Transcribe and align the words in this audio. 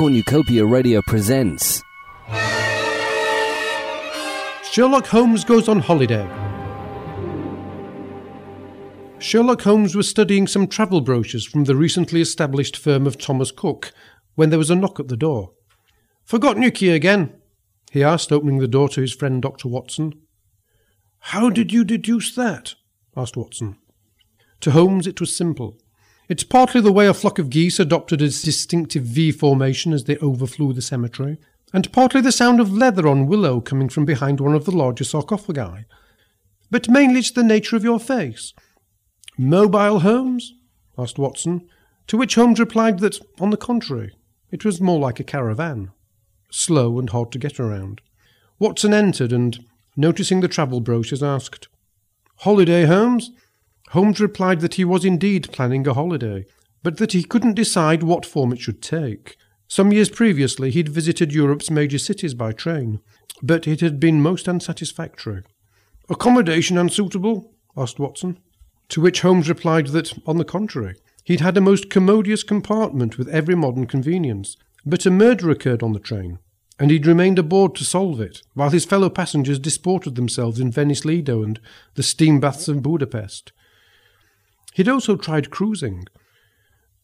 Cornucopia 0.00 0.64
Radio 0.64 1.02
presents. 1.02 1.82
Sherlock 4.72 5.06
Holmes 5.08 5.44
goes 5.44 5.68
on 5.68 5.80
holiday. 5.80 6.26
Sherlock 9.18 9.60
Holmes 9.60 9.94
was 9.94 10.08
studying 10.08 10.46
some 10.46 10.68
travel 10.68 11.02
brochures 11.02 11.44
from 11.44 11.64
the 11.64 11.76
recently 11.76 12.22
established 12.22 12.78
firm 12.78 13.06
of 13.06 13.18
Thomas 13.18 13.50
Cook 13.50 13.92
when 14.36 14.48
there 14.48 14.58
was 14.58 14.70
a 14.70 14.74
knock 14.74 14.98
at 14.98 15.08
the 15.08 15.18
door. 15.18 15.52
Forgotten 16.24 16.62
your 16.62 16.70
key 16.70 16.88
again? 16.88 17.34
he 17.90 18.02
asked, 18.02 18.32
opening 18.32 18.56
the 18.56 18.66
door 18.66 18.88
to 18.88 19.02
his 19.02 19.12
friend 19.12 19.42
Dr. 19.42 19.68
Watson. 19.68 20.14
How 21.18 21.50
did 21.50 21.74
you 21.74 21.84
deduce 21.84 22.34
that? 22.36 22.74
asked 23.14 23.36
Watson. 23.36 23.76
To 24.60 24.70
Holmes 24.70 25.06
it 25.06 25.20
was 25.20 25.36
simple. 25.36 25.76
It's 26.30 26.44
partly 26.44 26.80
the 26.80 26.92
way 26.92 27.08
a 27.08 27.12
flock 27.12 27.40
of 27.40 27.50
geese 27.50 27.80
adopted 27.80 28.22
a 28.22 28.26
distinctive 28.26 29.02
V 29.02 29.32
formation 29.32 29.92
as 29.92 30.04
they 30.04 30.16
overflew 30.18 30.72
the 30.72 30.80
cemetery, 30.80 31.38
and 31.72 31.92
partly 31.92 32.20
the 32.20 32.30
sound 32.30 32.60
of 32.60 32.72
leather 32.72 33.08
on 33.08 33.26
willow 33.26 33.60
coming 33.60 33.88
from 33.88 34.04
behind 34.04 34.38
one 34.38 34.54
of 34.54 34.64
the 34.64 34.70
larger 34.70 35.02
sarcophagi. 35.02 35.86
But 36.70 36.88
mainly 36.88 37.18
it's 37.18 37.32
the 37.32 37.42
nature 37.42 37.74
of 37.74 37.82
your 37.82 37.98
face. 37.98 38.54
Mobile, 39.36 40.00
Holmes? 40.00 40.54
asked 40.96 41.18
Watson, 41.18 41.68
to 42.06 42.16
which 42.16 42.36
Holmes 42.36 42.60
replied 42.60 43.00
that, 43.00 43.18
on 43.40 43.50
the 43.50 43.56
contrary, 43.56 44.14
it 44.52 44.64
was 44.64 44.80
more 44.80 45.00
like 45.00 45.18
a 45.18 45.24
caravan, 45.24 45.90
slow 46.48 47.00
and 47.00 47.10
hard 47.10 47.32
to 47.32 47.40
get 47.40 47.58
around. 47.58 48.02
Watson 48.60 48.94
entered 48.94 49.32
and, 49.32 49.64
noticing 49.96 50.42
the 50.42 50.48
travel 50.48 50.80
brochures, 50.80 51.24
asked, 51.24 51.66
Holiday, 52.36 52.84
Holmes? 52.84 53.32
Holmes 53.90 54.20
replied 54.20 54.60
that 54.60 54.74
he 54.74 54.84
was 54.84 55.04
indeed 55.04 55.50
planning 55.52 55.84
a 55.84 55.94
holiday, 55.94 56.46
but 56.82 56.98
that 56.98 57.10
he 57.12 57.24
couldn't 57.24 57.54
decide 57.54 58.04
what 58.04 58.24
form 58.24 58.52
it 58.52 58.60
should 58.60 58.80
take. 58.80 59.36
Some 59.66 59.92
years 59.92 60.08
previously 60.08 60.70
he'd 60.70 60.88
visited 60.88 61.32
Europe's 61.32 61.70
major 61.70 61.98
cities 61.98 62.32
by 62.32 62.52
train, 62.52 63.00
but 63.42 63.66
it 63.66 63.80
had 63.80 63.98
been 63.98 64.22
most 64.22 64.48
unsatisfactory. 64.48 65.42
Accommodation 66.08 66.78
unsuitable? 66.78 67.52
asked 67.76 67.98
Watson. 67.98 68.38
To 68.90 69.00
which 69.00 69.22
Holmes 69.22 69.48
replied 69.48 69.88
that, 69.88 70.12
on 70.24 70.36
the 70.36 70.44
contrary, 70.44 70.94
he'd 71.24 71.40
had 71.40 71.56
a 71.56 71.60
most 71.60 71.90
commodious 71.90 72.44
compartment 72.44 73.18
with 73.18 73.28
every 73.28 73.56
modern 73.56 73.86
convenience, 73.86 74.56
but 74.86 75.04
a 75.04 75.10
murder 75.10 75.50
occurred 75.50 75.82
on 75.82 75.94
the 75.94 75.98
train, 75.98 76.38
and 76.78 76.92
he'd 76.92 77.06
remained 77.06 77.40
aboard 77.40 77.74
to 77.74 77.84
solve 77.84 78.20
it, 78.20 78.42
while 78.54 78.70
his 78.70 78.84
fellow 78.84 79.10
passengers 79.10 79.58
disported 79.58 80.14
themselves 80.14 80.60
in 80.60 80.70
Venice 80.70 81.04
Lido 81.04 81.42
and 81.42 81.58
the 81.94 82.04
steam 82.04 82.38
baths 82.38 82.68
of 82.68 82.82
Budapest. 82.82 83.50
He'd 84.74 84.88
also 84.88 85.16
tried 85.16 85.50
cruising, 85.50 86.06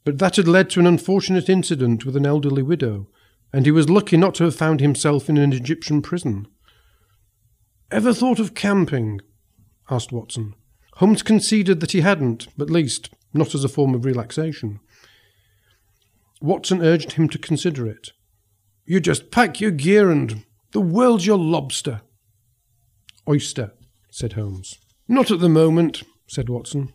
but 0.05 0.19
that 0.19 0.37
had 0.37 0.47
led 0.47 0.71
to 0.71 0.81
an 0.81 0.87
unfortunate 0.87 1.49
incident 1.49 2.05
with 2.05 2.17
an 2.17 2.27
elderly 2.27 2.63
widow, 2.63 3.09
and 3.53 3.67
he 3.67 3.73
was 3.73 3.91
lucky 3.91 4.17
not 4.17 4.35
to 4.37 4.45
have 4.45 4.55
found 4.55 4.81
himself 4.81 5.29
in 5.29 5.37
an 5.37 5.53
Egyptian 5.53 6.03
prison. 6.03 6.47
Ever 7.91 8.13
thought 8.13 8.39
of 8.39 8.55
camping? 8.55 9.21
asked 9.91 10.13
Watson. 10.13 10.55
Holmes 10.95 11.23
conceded 11.23 11.81
that 11.81 11.93
he 11.93 12.01
hadn't, 12.01 12.49
at 12.59 12.71
least 12.71 13.11
not 13.35 13.55
as 13.55 13.65
a 13.65 13.69
form 13.69 13.95
of 13.95 14.05
relaxation. 14.05 14.81
Watson 16.41 16.83
urged 16.83 17.13
him 17.13 17.29
to 17.29 17.39
consider 17.39 17.87
it. 17.87 18.11
You 18.85 19.01
just 19.01 19.31
pack 19.31 19.61
your 19.61 19.71
gear 19.71 20.11
and 20.11 20.45
the 20.73 20.81
world's 20.81 21.27
your 21.27 21.39
lobster. 21.39 22.03
Oyster, 23.29 23.73
said 24.11 24.35
Holmes. 24.35 24.79
Not 25.09 25.31
at 25.31 25.41
the 25.41 25.49
moment, 25.49 26.03
said 26.27 26.49
Watson. 26.49 26.93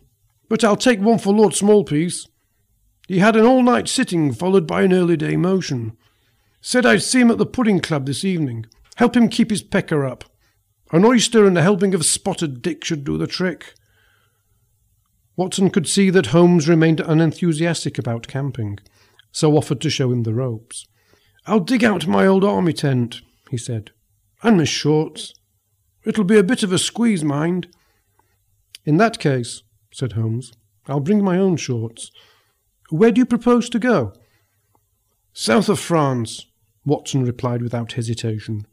But 0.52 0.64
I'll 0.64 0.76
take 0.76 1.00
one 1.00 1.16
for 1.16 1.32
Lord 1.32 1.54
Smallpiece. 1.54 2.28
He 3.08 3.20
had 3.20 3.36
an 3.36 3.46
all 3.46 3.62
night 3.62 3.88
sitting 3.88 4.34
followed 4.34 4.66
by 4.66 4.82
an 4.82 4.92
early 4.92 5.16
day 5.16 5.34
motion. 5.34 5.96
Said 6.60 6.84
I'd 6.84 7.00
see 7.00 7.22
him 7.22 7.30
at 7.30 7.38
the 7.38 7.46
pudding 7.46 7.80
club 7.80 8.04
this 8.04 8.22
evening. 8.22 8.66
Help 8.96 9.16
him 9.16 9.30
keep 9.30 9.48
his 9.48 9.62
pecker 9.62 10.04
up. 10.04 10.24
An 10.90 11.06
oyster 11.06 11.46
and 11.46 11.56
a 11.56 11.62
helping 11.62 11.94
of 11.94 12.04
spotted 12.04 12.60
dick 12.60 12.84
should 12.84 13.02
do 13.02 13.16
the 13.16 13.26
trick. 13.26 13.72
Watson 15.36 15.70
could 15.70 15.88
see 15.88 16.10
that 16.10 16.26
Holmes 16.26 16.68
remained 16.68 17.00
unenthusiastic 17.00 17.96
about 17.96 18.28
camping, 18.28 18.78
so 19.30 19.56
offered 19.56 19.80
to 19.80 19.88
show 19.88 20.12
him 20.12 20.24
the 20.24 20.34
ropes. 20.34 20.86
I'll 21.46 21.60
dig 21.60 21.82
out 21.82 22.06
my 22.06 22.26
old 22.26 22.44
army 22.44 22.74
tent, 22.74 23.22
he 23.48 23.56
said, 23.56 23.92
and 24.42 24.58
my 24.58 24.64
shorts. 24.64 25.32
It'll 26.04 26.24
be 26.24 26.36
a 26.36 26.44
bit 26.44 26.62
of 26.62 26.74
a 26.74 26.78
squeeze, 26.78 27.24
mind. 27.24 27.68
In 28.84 28.98
that 28.98 29.18
case, 29.18 29.62
said 29.92 30.12
Holmes. 30.12 30.52
I'll 30.86 31.00
bring 31.00 31.22
my 31.22 31.38
own 31.38 31.56
shorts. 31.56 32.10
Where 32.90 33.12
do 33.12 33.20
you 33.20 33.26
propose 33.26 33.68
to 33.70 33.78
go? 33.78 34.12
South 35.32 35.68
of 35.68 35.78
France, 35.78 36.46
Watson 36.84 37.24
replied 37.24 37.62
without 37.62 37.92
hesitation. 37.92 38.66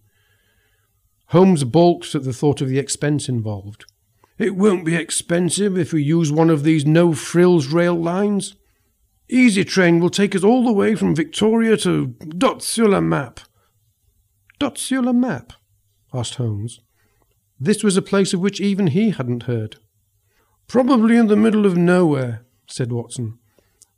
Holmes 1.27 1.63
balked 1.63 2.15
at 2.15 2.23
the 2.23 2.33
thought 2.33 2.59
of 2.61 2.69
the 2.69 2.79
expense 2.79 3.29
involved. 3.29 3.85
It 4.37 4.55
won't 4.55 4.85
be 4.85 4.95
expensive 4.95 5.77
if 5.77 5.93
we 5.93 6.01
use 6.01 6.31
one 6.31 6.49
of 6.49 6.63
these 6.63 6.85
no 6.85 7.13
frills 7.13 7.67
rail 7.67 7.95
lines. 7.95 8.55
Easy 9.29 9.63
train 9.63 9.99
will 9.99 10.09
take 10.09 10.33
us 10.33 10.43
all 10.43 10.65
the 10.65 10.73
way 10.73 10.95
from 10.95 11.15
Victoria 11.15 11.77
to 11.77 12.07
Dot 12.07 12.63
sur 12.63 12.87
la 12.87 12.99
Map. 12.99 13.41
Dot 14.57 14.77
sur 14.77 15.01
la 15.01 15.13
Map? 15.13 15.53
asked 16.13 16.35
Holmes. 16.35 16.79
This 17.59 17.83
was 17.83 17.95
a 17.95 18.01
place 18.01 18.33
of 18.33 18.39
which 18.39 18.59
even 18.59 18.87
he 18.87 19.11
hadn't 19.11 19.43
heard. 19.43 19.75
Probably 20.69 21.17
in 21.17 21.25
the 21.25 21.35
middle 21.35 21.65
of 21.65 21.75
nowhere, 21.75 22.45
said 22.67 22.91
Watson. 22.91 23.39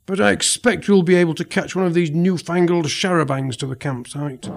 But 0.06 0.22
I 0.22 0.30
expect 0.30 0.88
you'll 0.88 1.02
be 1.02 1.16
able 1.16 1.34
to 1.34 1.44
catch 1.44 1.76
one 1.76 1.84
of 1.84 1.92
these 1.92 2.10
newfangled 2.10 2.86
charabancs 2.86 3.56
to 3.56 3.66
the 3.66 3.76
campsite. 3.76 4.48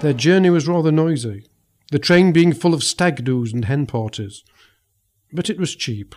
Their 0.00 0.12
journey 0.12 0.48
was 0.48 0.68
rather 0.68 0.92
noisy, 0.92 1.44
the 1.90 1.98
train 1.98 2.32
being 2.32 2.52
full 2.52 2.72
of 2.72 2.84
stag 2.84 3.24
doos 3.24 3.52
and 3.52 3.64
hen 3.64 3.86
parties. 3.86 4.44
But 5.32 5.50
it 5.50 5.58
was 5.58 5.74
cheap. 5.74 6.14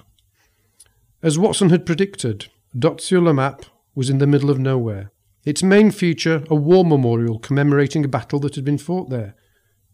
As 1.24 1.40
Watson 1.40 1.72
had 1.72 1.84
predicted, 1.84 2.46
Dot 2.78 3.02
sur 3.02 3.20
la 3.20 3.34
Map 3.34 3.66
was 3.96 4.12
in 4.12 4.20
the 4.20 4.28
middle 4.28 4.52
of 4.52 4.60
nowhere. 4.60 5.10
Its 5.46 5.64
main 5.64 5.90
feature, 5.90 6.44
a 6.48 6.54
war 6.54 6.86
memorial 6.86 7.40
commemorating 7.40 8.06
a 8.06 8.08
battle 8.08 8.40
that 8.42 8.54
had 8.54 8.66
been 8.66 8.78
fought 8.78 9.10
there. 9.10 9.34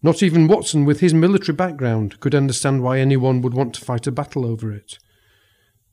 Not 0.04 0.22
even 0.22 0.48
Watson, 0.48 0.84
with 0.84 1.00
his 1.00 1.14
military 1.14 1.56
background, 1.56 2.20
could 2.20 2.34
understand 2.34 2.82
why 2.82 2.98
anyone 2.98 3.40
would 3.40 3.54
want 3.54 3.74
to 3.76 3.80
fight 3.80 4.06
a 4.06 4.12
battle 4.12 4.44
over 4.44 4.70
it. 4.70 4.98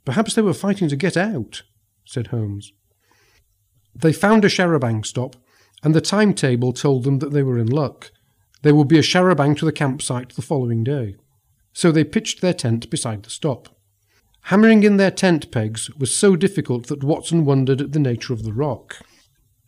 Perhaps 0.03 0.35
they 0.35 0.41
were 0.41 0.53
fighting 0.53 0.89
to 0.89 0.97
get 0.97 1.16
out, 1.16 1.63
said 2.03 2.27
Holmes. 2.27 2.73
They 3.95 4.11
found 4.11 4.44
a 4.44 4.49
charabanc 4.49 5.05
stop, 5.05 5.38
and 5.81 5.95
the 5.95 6.01
timetable 6.01 6.73
told 6.73 7.05
them 7.05 7.19
that 7.19 7.31
they 7.31 7.41
were 7.41 7.57
in 7.57 7.67
luck. 7.67 8.11
There 8.63 8.75
would 8.75 8.89
be 8.89 8.99
a 8.99 9.01
charabanc 9.01 9.59
to 9.59 9.66
the 9.66 9.72
campsite 9.72 10.35
the 10.35 10.41
following 10.41 10.83
day. 10.83 11.16
So 11.72 11.89
they 11.89 12.03
pitched 12.03 12.41
their 12.41 12.53
tent 12.53 12.89
beside 12.89 13.23
the 13.23 13.29
stop. 13.29 13.69
Hammering 14.41 14.83
in 14.83 14.97
their 14.97 15.11
tent 15.11 15.53
pegs 15.53 15.89
was 15.95 16.13
so 16.13 16.35
difficult 16.35 16.88
that 16.88 17.05
Watson 17.05 17.45
wondered 17.45 17.79
at 17.79 17.93
the 17.93 17.99
nature 17.99 18.33
of 18.33 18.43
the 18.43 18.51
rock. 18.51 18.97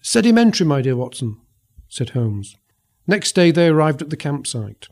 Sedimentary, 0.01 0.67
my 0.67 0.81
dear 0.81 0.97
Watson, 0.97 1.39
said 1.87 2.09
Holmes. 2.09 2.57
Next 3.05 3.33
day 3.33 3.51
they 3.51 3.67
arrived 3.67 4.01
at 4.01 4.09
the 4.09 4.17
campsite. 4.17 4.87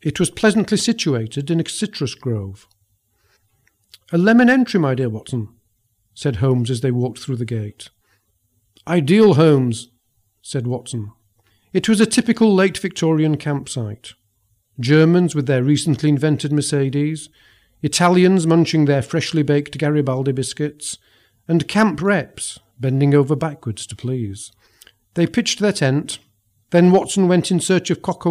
It 0.00 0.18
was 0.18 0.30
pleasantly 0.30 0.76
situated 0.76 1.50
in 1.50 1.60
a 1.60 1.68
citrus 1.68 2.14
grove. 2.14 2.66
A 4.12 4.18
lemon 4.18 4.50
entry, 4.50 4.80
my 4.80 4.94
dear 4.94 5.08
Watson, 5.08 5.48
said 6.14 6.36
Holmes 6.36 6.70
as 6.70 6.80
they 6.80 6.90
walked 6.90 7.18
through 7.18 7.36
the 7.36 7.44
gate. 7.44 7.88
Ideal, 8.86 9.34
Holmes, 9.34 9.88
said 10.42 10.66
Watson. 10.66 11.12
It 11.72 11.88
was 11.88 12.00
a 12.00 12.06
typical 12.06 12.54
late 12.54 12.76
Victorian 12.76 13.36
campsite. 13.36 14.12
Germans 14.80 15.34
with 15.34 15.46
their 15.46 15.62
recently 15.62 16.08
invented 16.08 16.52
Mercedes, 16.52 17.28
Italians 17.82 18.46
munching 18.46 18.84
their 18.84 19.02
freshly 19.02 19.42
baked 19.42 19.78
Garibaldi 19.78 20.32
biscuits, 20.32 20.98
and 21.48 21.68
camp 21.68 22.02
reps 22.02 22.58
bending 22.78 23.14
over 23.14 23.36
backwards 23.36 23.86
to 23.86 23.96
please. 23.96 24.52
They 25.14 25.26
pitched 25.26 25.60
their 25.60 25.72
tent, 25.72 26.18
then 26.72 26.90
Watson 26.90 27.28
went 27.28 27.50
in 27.50 27.60
search 27.60 27.90
of 27.90 28.00
coq 28.00 28.24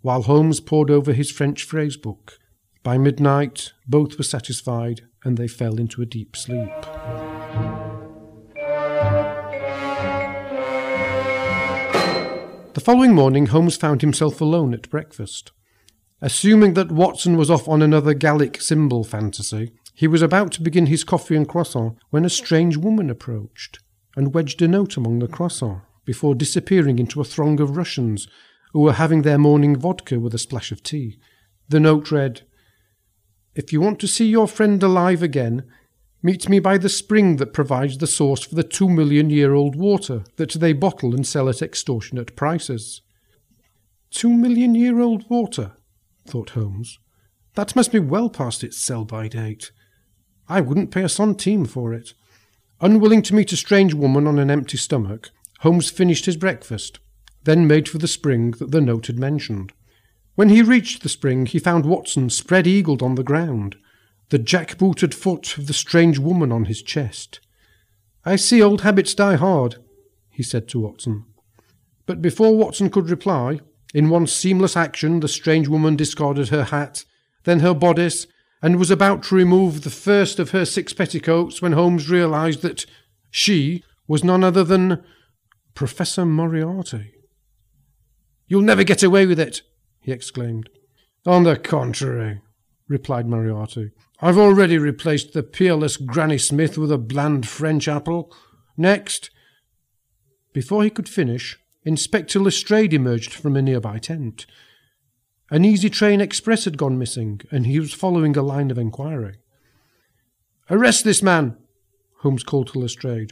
while 0.00 0.22
Holmes 0.22 0.58
pored 0.58 0.90
over 0.90 1.12
his 1.12 1.30
French 1.30 1.64
phrase 1.64 1.98
book. 1.98 2.38
By 2.82 2.96
midnight, 2.96 3.74
both 3.86 4.16
were 4.16 4.24
satisfied, 4.24 5.02
and 5.22 5.36
they 5.36 5.48
fell 5.48 5.78
into 5.78 6.00
a 6.00 6.06
deep 6.06 6.34
sleep. 6.34 6.70
The 12.72 12.82
following 12.82 13.14
morning, 13.14 13.46
Holmes 13.46 13.76
found 13.76 14.00
himself 14.00 14.40
alone 14.40 14.72
at 14.72 14.88
breakfast. 14.88 15.52
Assuming 16.22 16.72
that 16.72 16.90
Watson 16.90 17.36
was 17.36 17.50
off 17.50 17.68
on 17.68 17.82
another 17.82 18.14
Gallic 18.14 18.62
symbol 18.62 19.04
fantasy, 19.04 19.72
he 19.92 20.08
was 20.08 20.22
about 20.22 20.52
to 20.52 20.62
begin 20.62 20.86
his 20.86 21.04
coffee 21.04 21.36
and 21.36 21.46
croissant 21.46 21.98
when 22.08 22.24
a 22.24 22.30
strange 22.30 22.78
woman 22.78 23.10
approached 23.10 23.80
and 24.16 24.32
wedged 24.32 24.62
a 24.62 24.68
note 24.68 24.96
among 24.96 25.18
the 25.18 25.28
croissants 25.28 25.82
before 26.08 26.34
disappearing 26.34 26.98
into 26.98 27.20
a 27.20 27.30
throng 27.32 27.60
of 27.60 27.76
Russians 27.76 28.26
who 28.72 28.80
were 28.80 28.94
having 28.94 29.20
their 29.20 29.36
morning 29.36 29.76
vodka 29.76 30.18
with 30.18 30.32
a 30.32 30.38
splash 30.38 30.72
of 30.72 30.82
tea. 30.82 31.18
The 31.68 31.78
note 31.78 32.10
read, 32.10 32.40
If 33.54 33.74
you 33.74 33.82
want 33.82 34.00
to 34.00 34.08
see 34.08 34.26
your 34.26 34.48
friend 34.48 34.82
alive 34.82 35.22
again, 35.22 35.64
Meet 36.22 36.48
me 36.48 36.58
by 36.58 36.78
the 36.78 36.88
spring 36.88 37.36
that 37.36 37.52
provides 37.52 37.98
the 37.98 38.06
source 38.06 38.42
for 38.42 38.56
the 38.56 38.64
two 38.64 38.88
million 38.88 39.30
year 39.30 39.54
old 39.54 39.76
water 39.76 40.24
that 40.36 40.52
they 40.54 40.72
bottle 40.72 41.14
and 41.14 41.24
sell 41.24 41.48
at 41.48 41.62
extortionate 41.62 42.34
prices. 42.34 43.02
Two 44.10 44.32
million 44.32 44.74
year 44.74 44.98
old 44.98 45.30
water, 45.30 45.76
thought 46.26 46.50
Holmes. 46.50 46.98
That 47.54 47.76
must 47.76 47.92
be 47.92 48.00
well 48.00 48.30
past 48.30 48.64
its 48.64 48.78
sell 48.78 49.04
by 49.04 49.28
date. 49.28 49.70
I 50.48 50.60
wouldn't 50.60 50.90
pay 50.90 51.02
a 51.02 51.08
centime 51.08 51.68
for 51.68 51.94
it. 51.94 52.14
Unwilling 52.80 53.22
to 53.22 53.34
meet 53.34 53.52
a 53.52 53.56
strange 53.56 53.94
woman 53.94 54.26
on 54.26 54.40
an 54.40 54.50
empty 54.50 54.76
stomach, 54.76 55.30
Holmes 55.58 55.90
finished 55.90 56.26
his 56.26 56.36
breakfast, 56.36 57.00
then 57.44 57.66
made 57.66 57.88
for 57.88 57.98
the 57.98 58.08
spring 58.08 58.52
that 58.52 58.70
the 58.70 58.80
note 58.80 59.06
had 59.06 59.18
mentioned. 59.18 59.72
When 60.34 60.50
he 60.50 60.62
reached 60.62 61.02
the 61.02 61.08
spring, 61.08 61.46
he 61.46 61.58
found 61.58 61.84
Watson 61.84 62.30
spread 62.30 62.66
eagled 62.66 63.02
on 63.02 63.16
the 63.16 63.24
ground, 63.24 63.76
the 64.28 64.38
jack-booted 64.38 65.14
foot 65.14 65.58
of 65.58 65.66
the 65.66 65.72
strange 65.72 66.18
woman 66.18 66.52
on 66.52 66.66
his 66.66 66.82
chest. 66.82 67.40
I 68.24 68.36
see 68.36 68.62
old 68.62 68.82
habits 68.82 69.14
die 69.14 69.36
hard, 69.36 69.76
he 70.30 70.42
said 70.42 70.68
to 70.68 70.80
Watson. 70.80 71.24
But 72.06 72.22
before 72.22 72.56
Watson 72.56 72.90
could 72.90 73.10
reply, 73.10 73.60
in 73.92 74.10
one 74.10 74.26
seamless 74.26 74.76
action 74.76 75.20
the 75.20 75.28
strange 75.28 75.66
woman 75.66 75.96
discarded 75.96 76.50
her 76.50 76.64
hat, 76.64 77.04
then 77.44 77.60
her 77.60 77.74
bodice, 77.74 78.26
and 78.62 78.76
was 78.76 78.90
about 78.90 79.24
to 79.24 79.34
remove 79.34 79.82
the 79.82 79.90
first 79.90 80.38
of 80.38 80.50
her 80.50 80.64
six 80.64 80.92
petticoats 80.92 81.62
when 81.62 81.72
Holmes 81.72 82.10
realized 82.10 82.62
that 82.62 82.86
she 83.30 83.82
was 84.06 84.22
none 84.22 84.44
other 84.44 84.64
than 84.64 85.02
Professor 85.78 86.26
Moriarty. 86.26 87.12
You'll 88.48 88.62
never 88.62 88.82
get 88.82 89.04
away 89.04 89.26
with 89.26 89.38
it, 89.38 89.62
he 90.00 90.10
exclaimed. 90.10 90.68
On 91.24 91.44
the 91.44 91.56
contrary, 91.56 92.40
replied 92.88 93.28
Moriarty. 93.28 93.92
I've 94.20 94.38
already 94.38 94.76
replaced 94.76 95.34
the 95.34 95.44
peerless 95.44 95.96
Granny 95.96 96.36
Smith 96.36 96.78
with 96.78 96.90
a 96.90 96.98
bland 96.98 97.46
French 97.46 97.86
apple. 97.86 98.34
Next. 98.76 99.30
Before 100.52 100.82
he 100.82 100.90
could 100.90 101.08
finish, 101.08 101.60
Inspector 101.84 102.40
Lestrade 102.40 102.92
emerged 102.92 103.32
from 103.32 103.54
a 103.54 103.62
nearby 103.62 103.98
tent. 103.98 104.46
An 105.48 105.64
easy 105.64 105.88
train 105.88 106.20
express 106.20 106.64
had 106.64 106.76
gone 106.76 106.98
missing, 106.98 107.40
and 107.52 107.68
he 107.68 107.78
was 107.78 107.94
following 107.94 108.36
a 108.36 108.42
line 108.42 108.72
of 108.72 108.78
inquiry. 108.78 109.36
Arrest 110.68 111.04
this 111.04 111.22
man, 111.22 111.56
Holmes 112.22 112.42
called 112.42 112.66
to 112.72 112.80
Lestrade. 112.80 113.30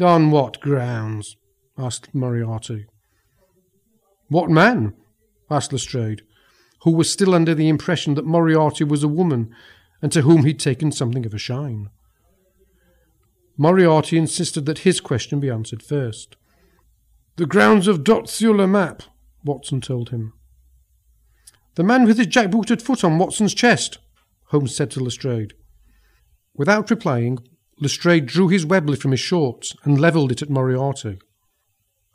On 0.00 0.30
what 0.30 0.60
grounds? 0.60 1.34
Asked 1.78 2.14
Moriarty. 2.14 2.86
What 4.28 4.50
man? 4.50 4.94
asked 5.50 5.72
Lestrade, 5.72 6.22
who 6.82 6.90
was 6.90 7.10
still 7.10 7.34
under 7.34 7.54
the 7.54 7.68
impression 7.68 8.14
that 8.14 8.26
Moriarty 8.26 8.84
was 8.84 9.02
a 9.02 9.08
woman, 9.08 9.54
and 10.02 10.12
to 10.12 10.22
whom 10.22 10.44
he'd 10.44 10.60
taken 10.60 10.92
something 10.92 11.24
of 11.24 11.32
a 11.32 11.38
shine. 11.38 11.90
Moriarty 13.56 14.18
insisted 14.18 14.66
that 14.66 14.80
his 14.80 15.00
question 15.00 15.40
be 15.40 15.50
answered 15.50 15.82
first. 15.82 16.36
The 17.36 17.46
grounds 17.46 17.88
of 17.88 18.04
Dot 18.04 18.30
map, 18.42 19.02
Watson 19.44 19.80
told 19.80 20.10
him. 20.10 20.32
The 21.74 21.84
man 21.84 22.04
with 22.04 22.18
his 22.18 22.26
jack-booted 22.26 22.82
foot 22.82 23.04
on 23.04 23.18
Watson's 23.18 23.54
chest, 23.54 23.98
Holmes 24.46 24.74
said 24.74 24.90
to 24.92 25.00
Lestrade. 25.00 25.54
Without 26.54 26.90
replying, 26.90 27.38
Lestrade 27.80 28.26
drew 28.26 28.48
his 28.48 28.66
Webley 28.66 28.96
from 28.96 29.12
his 29.12 29.20
shorts 29.20 29.76
and 29.84 30.00
levelled 30.00 30.32
it 30.32 30.42
at 30.42 30.50
Moriarty. 30.50 31.18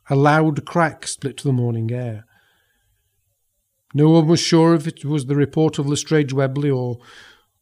A 0.10 0.16
loud 0.16 0.66
crack 0.66 1.08
split 1.08 1.42
the 1.44 1.54
morning 1.54 1.92
air. 1.92 2.26
No 3.94 4.10
one 4.10 4.28
was 4.28 4.40
sure 4.40 4.74
if 4.74 4.88
it 4.88 5.06
was 5.06 5.28
the 5.28 5.36
report 5.36 5.80
of 5.80 5.88
Lestrade's 5.88 6.34
Webley 6.34 6.70
or 6.70 6.98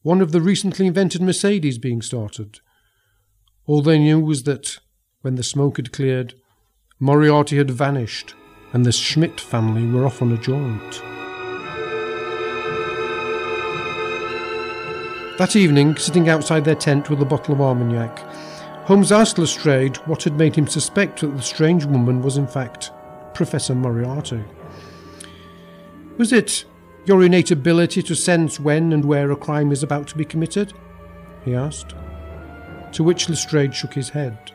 one 0.01 0.21
of 0.21 0.31
the 0.31 0.41
recently 0.41 0.87
invented 0.87 1.21
Mercedes 1.21 1.77
being 1.77 2.01
started. 2.01 2.59
All 3.67 3.81
they 3.81 3.99
knew 3.99 4.19
was 4.19 4.43
that, 4.43 4.79
when 5.21 5.35
the 5.35 5.43
smoke 5.43 5.77
had 5.77 5.91
cleared, 5.91 6.33
Moriarty 6.99 7.57
had 7.57 7.69
vanished, 7.69 8.33
and 8.73 8.85
the 8.85 8.91
Schmidt 8.91 9.39
family 9.39 9.85
were 9.85 10.05
off 10.05 10.21
on 10.21 10.31
a 10.31 10.37
jaunt. 10.37 11.01
That 15.37 15.55
evening, 15.55 15.95
sitting 15.97 16.29
outside 16.29 16.65
their 16.65 16.75
tent 16.75 17.09
with 17.09 17.21
a 17.21 17.25
bottle 17.25 17.53
of 17.53 17.61
Armagnac, 17.61 18.19
Holmes 18.85 19.11
asked 19.11 19.37
Lestrade 19.37 19.97
what 20.07 20.23
had 20.23 20.37
made 20.37 20.55
him 20.55 20.67
suspect 20.67 21.21
that 21.21 21.35
the 21.35 21.41
strange 21.41 21.85
woman 21.85 22.21
was 22.21 22.37
in 22.37 22.47
fact 22.47 22.91
Professor 23.33 23.75
Moriarty. 23.75 24.43
Was 26.17 26.33
it 26.33 26.65
your 27.05 27.23
innate 27.23 27.51
ability 27.51 28.01
to 28.03 28.15
sense 28.15 28.59
when 28.59 28.91
and 28.91 29.05
where 29.05 29.31
a 29.31 29.35
crime 29.35 29.71
is 29.71 29.83
about 29.83 30.07
to 30.07 30.17
be 30.17 30.25
committed? 30.25 30.73
he 31.45 31.55
asked. 31.55 31.93
To 32.93 33.03
which 33.03 33.29
Lestrade 33.29 33.73
shook 33.73 33.93
his 33.93 34.09
head. 34.09 34.51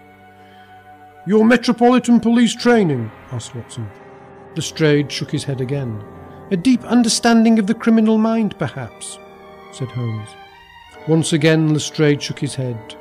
Your 1.26 1.44
Metropolitan 1.44 2.20
Police 2.20 2.54
training? 2.54 3.10
asked 3.32 3.54
Watson. 3.54 3.88
Lestrade 4.54 5.10
shook 5.10 5.30
his 5.30 5.44
head 5.44 5.60
again. 5.60 6.04
A 6.50 6.56
deep 6.56 6.84
understanding 6.84 7.58
of 7.58 7.66
the 7.66 7.74
criminal 7.74 8.18
mind, 8.18 8.58
perhaps, 8.58 9.18
said 9.72 9.88
Holmes. 9.88 10.28
Once 11.08 11.32
again 11.32 11.72
Lestrade 11.72 12.22
shook 12.22 12.38
his 12.38 12.54
head, 12.54 12.96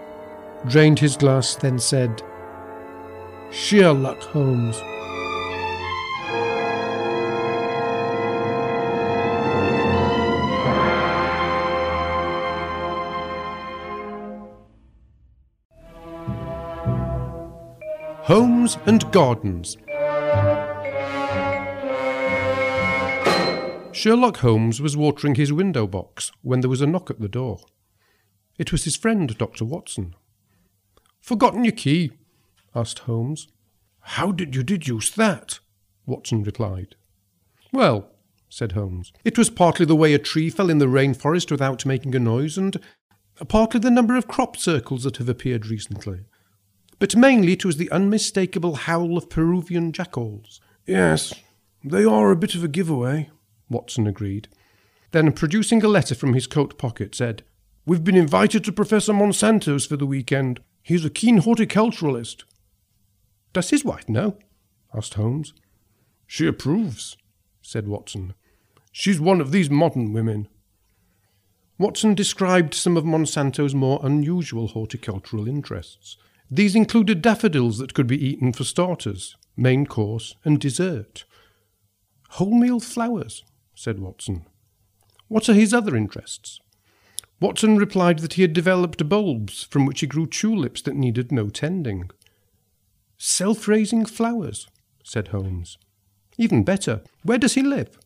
drained 0.68 1.00
his 1.00 1.18
glass, 1.18 1.56
then 1.56 1.80
said, 1.80 2.22
Sherlock 3.52 4.22
Holmes. 4.22 4.82
Homes 18.26 18.80
and 18.88 19.12
Gardens. 19.12 19.78
Sherlock 23.92 24.38
Holmes 24.38 24.82
was 24.82 24.98
watering 24.98 25.36
his 25.36 25.54
window 25.54 25.86
box 25.86 26.32
when 26.42 26.62
there 26.62 26.70
was 26.70 26.82
a 26.82 26.88
knock 26.88 27.12
at 27.12 27.22
the 27.22 27.30
door. 27.30 27.60
It 28.58 28.72
was 28.72 28.84
his 28.84 28.96
friend, 28.96 29.38
Dr. 29.38 29.64
Watson. 29.64 30.16
Forgotten 31.26 31.66
your 31.66 31.72
key? 31.72 32.12
asked 32.76 33.00
Holmes. 33.00 33.48
How 34.00 34.32
did 34.32 34.56
you 34.56 34.62
deduce 34.62 35.10
that? 35.10 35.58
Watson 36.06 36.44
replied. 36.44 36.94
Well, 37.74 38.12
said 38.48 38.74
Holmes, 38.74 39.12
it 39.24 39.36
was 39.36 39.50
partly 39.50 39.88
the 39.88 39.96
way 39.96 40.14
a 40.14 40.20
tree 40.20 40.52
fell 40.52 40.70
in 40.70 40.78
the 40.78 40.86
rainforest 40.86 41.50
without 41.50 41.84
making 41.84 42.14
a 42.14 42.20
noise, 42.20 42.60
and 42.60 42.80
partly 43.48 43.80
the 43.80 43.90
number 43.90 44.16
of 44.16 44.28
crop 44.28 44.56
circles 44.56 45.04
that 45.04 45.18
have 45.18 45.28
appeared 45.28 45.66
recently. 45.66 46.26
But 47.00 47.16
mainly 47.16 47.54
it 47.54 47.66
was 47.66 47.78
the 47.78 47.90
unmistakable 47.90 48.76
howl 48.76 49.18
of 49.18 49.28
Peruvian 49.28 49.94
jackals. 49.94 50.62
Yes, 50.86 51.34
they 51.84 52.06
are 52.06 52.30
a 52.30 52.36
bit 52.36 52.54
of 52.54 52.64
a 52.64 52.68
giveaway, 52.68 53.32
Watson 53.68 54.06
agreed. 54.06 54.48
Then, 55.10 55.32
producing 55.32 55.84
a 55.84 55.88
letter 55.88 56.14
from 56.14 56.36
his 56.36 56.46
coat 56.46 56.78
pocket, 56.78 57.16
said, 57.16 57.42
We've 57.84 58.04
been 58.04 58.16
invited 58.16 58.64
to 58.66 58.72
Professor 58.72 59.12
Monsanto's 59.12 59.88
for 59.88 59.98
the 59.98 60.06
weekend. 60.06 60.60
He's 60.86 61.04
a 61.04 61.10
keen 61.10 61.42
horticulturalist. 61.42 62.44
Does 63.54 63.72
his 63.72 63.84
wife 63.84 64.08
know? 64.08 64.38
asked 64.96 65.16
Holmes. 65.16 65.52
She 66.28 66.46
approves, 66.46 67.18
said 67.60 67.88
Watson. 67.88 68.36
She's 68.92 69.20
one 69.20 69.42
of 69.42 69.52
these 69.52 69.68
modern 69.68 70.14
women. 70.14 70.48
Watson 71.80 72.14
described 72.14 72.76
some 72.76 72.98
of 72.98 73.04
Monsanto's 73.04 73.74
more 73.74 74.00
unusual 74.04 74.68
horticultural 74.68 75.48
interests. 75.48 76.18
These 76.52 76.76
included 76.76 77.24
daffodils 77.24 77.80
that 77.80 77.96
could 77.96 78.06
be 78.06 78.24
eaten 78.24 78.54
for 78.54 78.64
starters, 78.64 79.36
main 79.58 79.88
course, 79.88 80.36
and 80.46 80.60
dessert. 80.60 81.26
Wholemeal 82.34 82.84
flowers, 82.84 83.44
said 83.74 83.98
Watson. 83.98 84.46
What 85.30 85.50
are 85.50 85.56
his 85.56 85.74
other 85.74 85.96
interests? 85.96 86.60
Watson 87.40 87.78
replied 87.78 88.20
that 88.20 88.34
he 88.34 88.42
had 88.42 88.54
developed 88.54 89.10
bulbs 89.10 89.64
from 89.64 89.86
which 89.86 90.00
he 90.00 90.08
grew 90.08 90.26
tulips 90.26 90.82
that 90.84 90.96
needed 90.96 91.32
no 91.32 91.50
tending. 91.50 92.10
Self 93.18 93.68
raising 93.68 94.06
flowers, 94.06 94.68
said 95.04 95.30
Holmes. 95.30 95.78
Even 96.38 96.64
better, 96.64 97.02
where 97.24 97.38
does 97.38 97.54
he 97.54 97.62
live? 97.62 97.98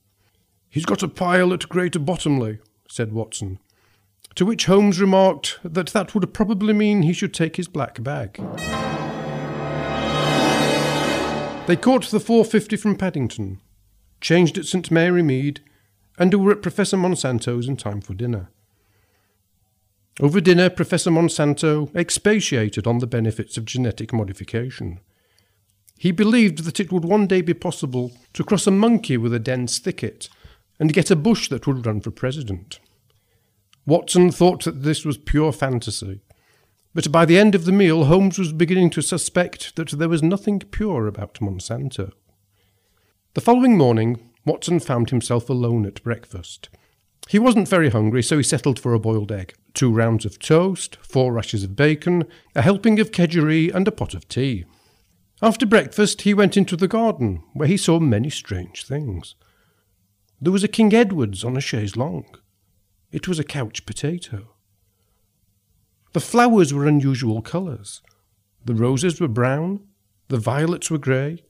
He's 0.69 0.86
got 0.86 1.03
a 1.03 1.07
pile 1.07 1.53
at 1.53 1.69
Greater 1.69 2.00
Bottomley, 2.00 2.59
said 2.88 3.12
Watson. 3.12 3.59
To 4.36 4.45
which 4.45 4.65
Holmes 4.65 5.01
remarked 5.01 5.59
that 5.63 5.89
that 5.89 6.13
would 6.13 6.33
probably 6.33 6.74
mean 6.74 7.01
he 7.01 7.13
should 7.13 7.33
take 7.33 7.55
his 7.55 7.67
black 7.67 8.01
bag. 8.03 8.36
They 11.67 11.75
caught 11.75 12.05
the 12.05 12.19
450 12.19 12.77
from 12.77 12.95
Paddington, 12.95 13.62
changed 14.21 14.57
at 14.57 14.65
St 14.65 14.89
Mary 14.89 15.21
Mead, 15.21 15.62
and 16.17 16.33
were 16.33 16.51
at 16.51 16.62
Professor 16.62 16.98
Monsanto's 16.98 17.67
in 17.67 17.77
time 17.77 18.01
for 18.01 18.13
dinner. 18.13 18.50
Over 20.21 20.41
dinner, 20.41 20.69
Professor 20.69 21.11
Monsanto 21.11 21.89
expatiated 21.95 22.85
on 22.85 22.97
the 22.97 23.07
benefits 23.07 23.55
of 23.55 23.63
genetic 23.63 24.11
modification. 24.11 24.99
He 25.97 26.11
believed 26.11 26.65
that 26.65 26.79
it 26.79 26.91
would 26.91 27.05
one 27.05 27.25
day 27.25 27.41
be 27.41 27.53
possible 27.53 28.11
to 28.33 28.43
cross 28.43 28.67
a 28.67 28.71
monkey 28.71 29.15
with 29.15 29.33
a 29.33 29.39
dense 29.39 29.79
thicket 29.79 30.27
and 30.77 30.93
get 30.93 31.09
a 31.09 31.15
bush 31.15 31.47
that 31.49 31.67
would 31.67 31.85
run 31.85 32.01
for 32.01 32.11
president. 32.11 32.79
Watson 33.85 34.29
thought 34.29 34.65
that 34.65 34.83
this 34.83 35.05
was 35.05 35.17
pure 35.17 35.51
fantasy, 35.53 36.21
But 36.93 37.11
by 37.11 37.25
the 37.25 37.38
end 37.38 37.55
of 37.55 37.65
the 37.65 37.71
meal, 37.71 38.05
Holmes 38.05 38.39
was 38.39 38.51
beginning 38.51 38.89
to 38.91 39.01
suspect 39.01 39.75
that 39.75 39.89
there 39.89 40.09
was 40.09 40.23
nothing 40.23 40.59
pure 40.59 41.07
about 41.07 41.35
Monsanto. 41.35 42.11
The 43.35 43.41
following 43.41 43.77
morning, 43.77 44.19
Watson 44.45 44.79
found 44.79 45.11
himself 45.11 45.49
alone 45.49 45.85
at 45.85 46.03
breakfast. 46.03 46.69
He 47.27 47.38
wasn't 47.38 47.67
very 47.67 47.89
hungry, 47.89 48.23
so 48.23 48.38
he 48.38 48.43
settled 48.43 48.79
for 48.79 48.93
a 48.93 48.99
boiled 48.99 49.31
egg, 49.31 49.53
two 49.73 49.91
rounds 49.93 50.25
of 50.25 50.39
toast, 50.39 50.97
four 51.01 51.33
rashers 51.33 51.63
of 51.63 51.75
bacon, 51.75 52.25
a 52.55 52.61
helping 52.61 52.99
of 52.99 53.11
kedgeree, 53.11 53.69
and 53.69 53.88
a 53.88 53.91
pot 53.91 54.13
of 54.13 54.27
tea. 54.27 54.65
After 55.41 55.65
breakfast, 55.65 56.23
he 56.23 56.33
went 56.33 56.57
into 56.57 56.75
the 56.75 56.88
garden, 56.88 57.43
where 57.53 57.67
he 57.67 57.77
saw 57.77 57.99
many 57.99 58.29
strange 58.29 58.83
things. 58.83 59.35
There 60.41 60.51
was 60.51 60.63
a 60.63 60.67
King 60.67 60.93
Edward's 60.93 61.43
on 61.43 61.55
a 61.55 61.61
chaise 61.61 61.95
longue. 61.95 62.39
It 63.11 63.27
was 63.27 63.39
a 63.39 63.43
couch 63.43 63.85
potato. 63.85 64.55
The 66.13 66.19
flowers 66.19 66.73
were 66.73 66.88
unusual 66.88 67.41
colours. 67.41 68.01
The 68.65 68.73
roses 68.73 69.21
were 69.21 69.27
brown, 69.27 69.81
the 70.29 70.38
violets 70.38 70.89
were 70.89 70.97
grey, 70.97 71.43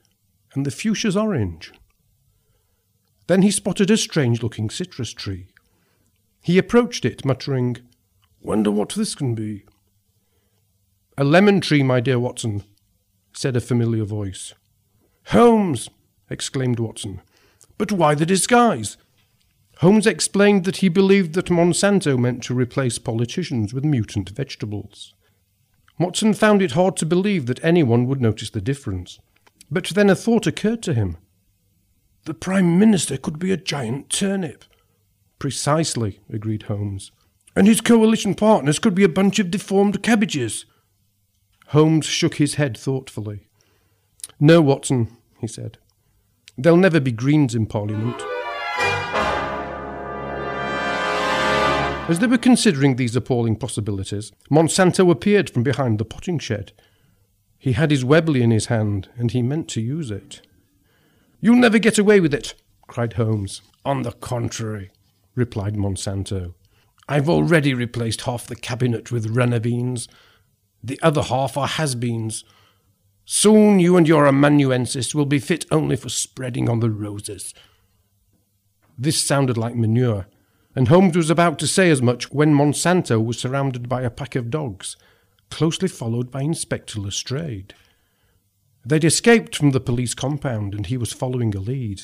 and 0.53 0.65
the 0.65 0.71
fuchsias 0.71 1.15
orange. 1.15 1.71
Then 3.27 3.41
he 3.41 3.51
spotted 3.51 3.89
a 3.89 3.97
strange 3.97 4.43
looking 4.43 4.69
citrus 4.69 5.13
tree. 5.13 5.47
He 6.41 6.58
approached 6.58 7.05
it, 7.05 7.25
muttering, 7.25 7.77
Wonder 8.41 8.72
what 8.72 8.93
this 8.96 9.15
can 9.15 9.36
be. 9.36 9.65
A 11.17 11.24
lemon 11.24 11.60
tree, 11.60 11.84
my 11.84 12.00
dear 12.00 12.19
Watson, 12.19 12.63
said 13.34 13.58
a 13.58 13.62
familiar 13.62 14.05
voice. 14.05 14.53
Holmes! 15.27 15.89
exclaimed 16.29 16.79
Watson. 16.79 17.22
But 17.77 17.91
why 17.91 18.15
the 18.15 18.25
disguise? 18.25 18.96
Holmes 19.79 20.08
explained 20.08 20.63
that 20.65 20.77
he 20.77 20.89
believed 20.89 21.34
that 21.34 21.50
Monsanto 21.50 22.17
meant 22.17 22.43
to 22.43 22.53
replace 22.53 22.98
politicians 22.98 23.74
with 23.74 23.84
mutant 23.84 24.29
vegetables. 24.29 25.13
Watson 25.98 26.34
found 26.34 26.62
it 26.62 26.72
hard 26.72 26.96
to 26.98 27.05
believe 27.05 27.46
that 27.48 27.63
anyone 27.63 28.05
would 28.08 28.22
notice 28.22 28.50
the 28.50 28.62
difference. 28.62 29.19
But 29.69 29.88
then 29.88 30.10
a 30.10 30.15
thought 30.15 30.48
occurred 30.48 30.81
to 30.84 30.93
him. 30.93 31.17
The 32.25 32.34
Prime 32.34 32.79
Minister 32.79 33.17
could 33.17 33.39
be 33.39 33.51
a 33.51 33.58
giant 33.58 34.10
turnip. 34.10 34.63
Precisely, 35.39 36.19
agreed 36.31 36.63
Holmes. 36.63 37.12
And 37.55 37.65
his 37.65 37.81
coalition 37.81 38.36
partners 38.36 38.77
could 38.77 38.93
be 38.93 39.03
a 39.03 39.10
bunch 39.10 39.39
of 39.39 39.50
deformed 39.50 40.03
cabbages. 40.03 40.65
Holmes 41.67 42.05
shook 42.05 42.36
his 42.36 42.55
head 42.55 42.77
thoughtfully. 42.77 43.48
No, 44.39 44.62
Watson, 44.62 45.17
he 45.39 45.48
said. 45.48 45.77
There'll 46.58 46.77
never 46.77 47.00
be 47.00 47.12
Greens 47.12 47.55
in 47.55 47.65
Parliament. 47.65 48.22
As 52.10 52.19
they 52.19 52.27
were 52.27 52.38
considering 52.38 52.96
these 52.96 53.15
appalling 53.15 53.55
possibilities, 53.55 54.31
Monsanto 54.50 55.12
appeared 55.12 55.50
from 55.50 55.63
behind 55.63 56.00
the 56.00 56.05
potting 56.05 56.39
shed. 56.39 56.72
He 57.60 57.74
had 57.74 57.91
his 57.91 58.03
Webley 58.03 58.41
in 58.41 58.51
his 58.51 58.65
hand, 58.65 59.10
and 59.15 59.31
he 59.31 59.41
meant 59.41 59.67
to 59.69 59.81
use 59.81 60.10
it. 60.10 60.41
You'll 61.39 61.55
never 61.58 61.77
get 61.77 61.98
away 61.98 62.19
with 62.19 62.34
it, 62.34 62.55
cried 62.88 63.13
Holmes. 63.13 63.62
On 63.86 64.01
the 64.01 64.12
contrary, 64.13 64.89
replied 65.39 65.75
Monsanto. 65.75 66.53
I've 67.08 67.27
already 67.29 67.74
replaced 67.74 68.22
half 68.22 68.46
the 68.46 68.55
cabinet 68.55 69.12
with 69.12 69.36
runner 69.36 69.60
beans. 69.60 70.08
The 70.84 71.00
other 71.01 71.24
half 71.24 71.58
are 71.58 71.67
has 71.67 71.96
beens. 71.96 72.43
Soon 73.25 73.79
you 73.79 73.98
and 73.98 74.08
your 74.08 74.27
amanuensis 74.27 75.15
will 75.15 75.25
be 75.25 75.39
fit 75.39 75.65
only 75.72 75.96
for 75.96 76.10
spreading 76.10 76.69
on 76.69 76.81
the 76.81 76.91
roses. 76.91 77.53
This 78.98 79.22
sounded 79.22 79.58
like 79.58 79.75
manure, 79.75 80.27
and 80.75 80.88
Holmes 80.88 81.15
was 81.15 81.29
about 81.29 81.58
to 81.60 81.67
say 81.67 81.89
as 81.89 82.01
much 82.01 82.31
when 82.31 82.53
Monsanto 82.53 83.24
was 83.24 83.39
surrounded 83.39 83.89
by 83.89 84.01
a 84.01 84.10
pack 84.10 84.36
of 84.36 84.50
dogs, 84.50 84.98
closely 85.50 85.88
followed 85.88 86.29
by 86.29 86.41
Inspector 86.41 87.00
Lestrade. 87.00 87.74
They'd 88.86 89.03
escaped 89.03 89.55
from 89.55 89.72
the 89.72 89.79
police 89.79 90.13
compound, 90.13 90.75
and 90.75 90.86
he 90.86 90.98
was 90.98 91.13
following 91.13 91.55
a 91.55 91.60
lead. 91.60 92.01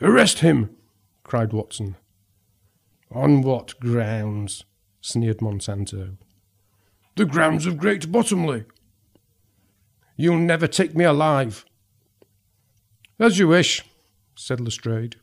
Arrest 0.00 0.40
him! 0.40 0.76
Cried 1.24 1.52
Watson. 1.52 1.96
On 3.10 3.42
what 3.42 3.78
grounds? 3.80 4.64
sneered 5.00 5.38
Monsanto. 5.38 6.16
The 7.16 7.24
grounds 7.24 7.66
of 7.66 7.76
Great 7.76 8.10
Bottomley. 8.10 8.64
You'll 10.16 10.38
never 10.38 10.66
take 10.66 10.94
me 10.94 11.04
alive. 11.04 11.64
As 13.18 13.38
you 13.38 13.48
wish, 13.48 13.84
said 14.34 14.60
Lestrade. 14.60 15.16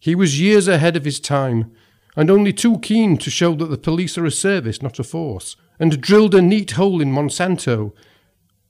He 0.00 0.14
was 0.14 0.40
years 0.40 0.68
ahead 0.68 0.96
of 0.96 1.04
his 1.04 1.20
time, 1.20 1.72
and 2.16 2.30
only 2.30 2.52
too 2.52 2.78
keen 2.78 3.16
to 3.18 3.30
show 3.30 3.54
that 3.54 3.66
the 3.66 3.78
police 3.78 4.18
are 4.18 4.24
a 4.24 4.30
service, 4.30 4.82
not 4.82 4.98
a 4.98 5.04
force, 5.04 5.56
and 5.78 6.00
drilled 6.00 6.34
a 6.34 6.42
neat 6.42 6.72
hole 6.72 7.00
in 7.00 7.12
Monsanto 7.12 7.92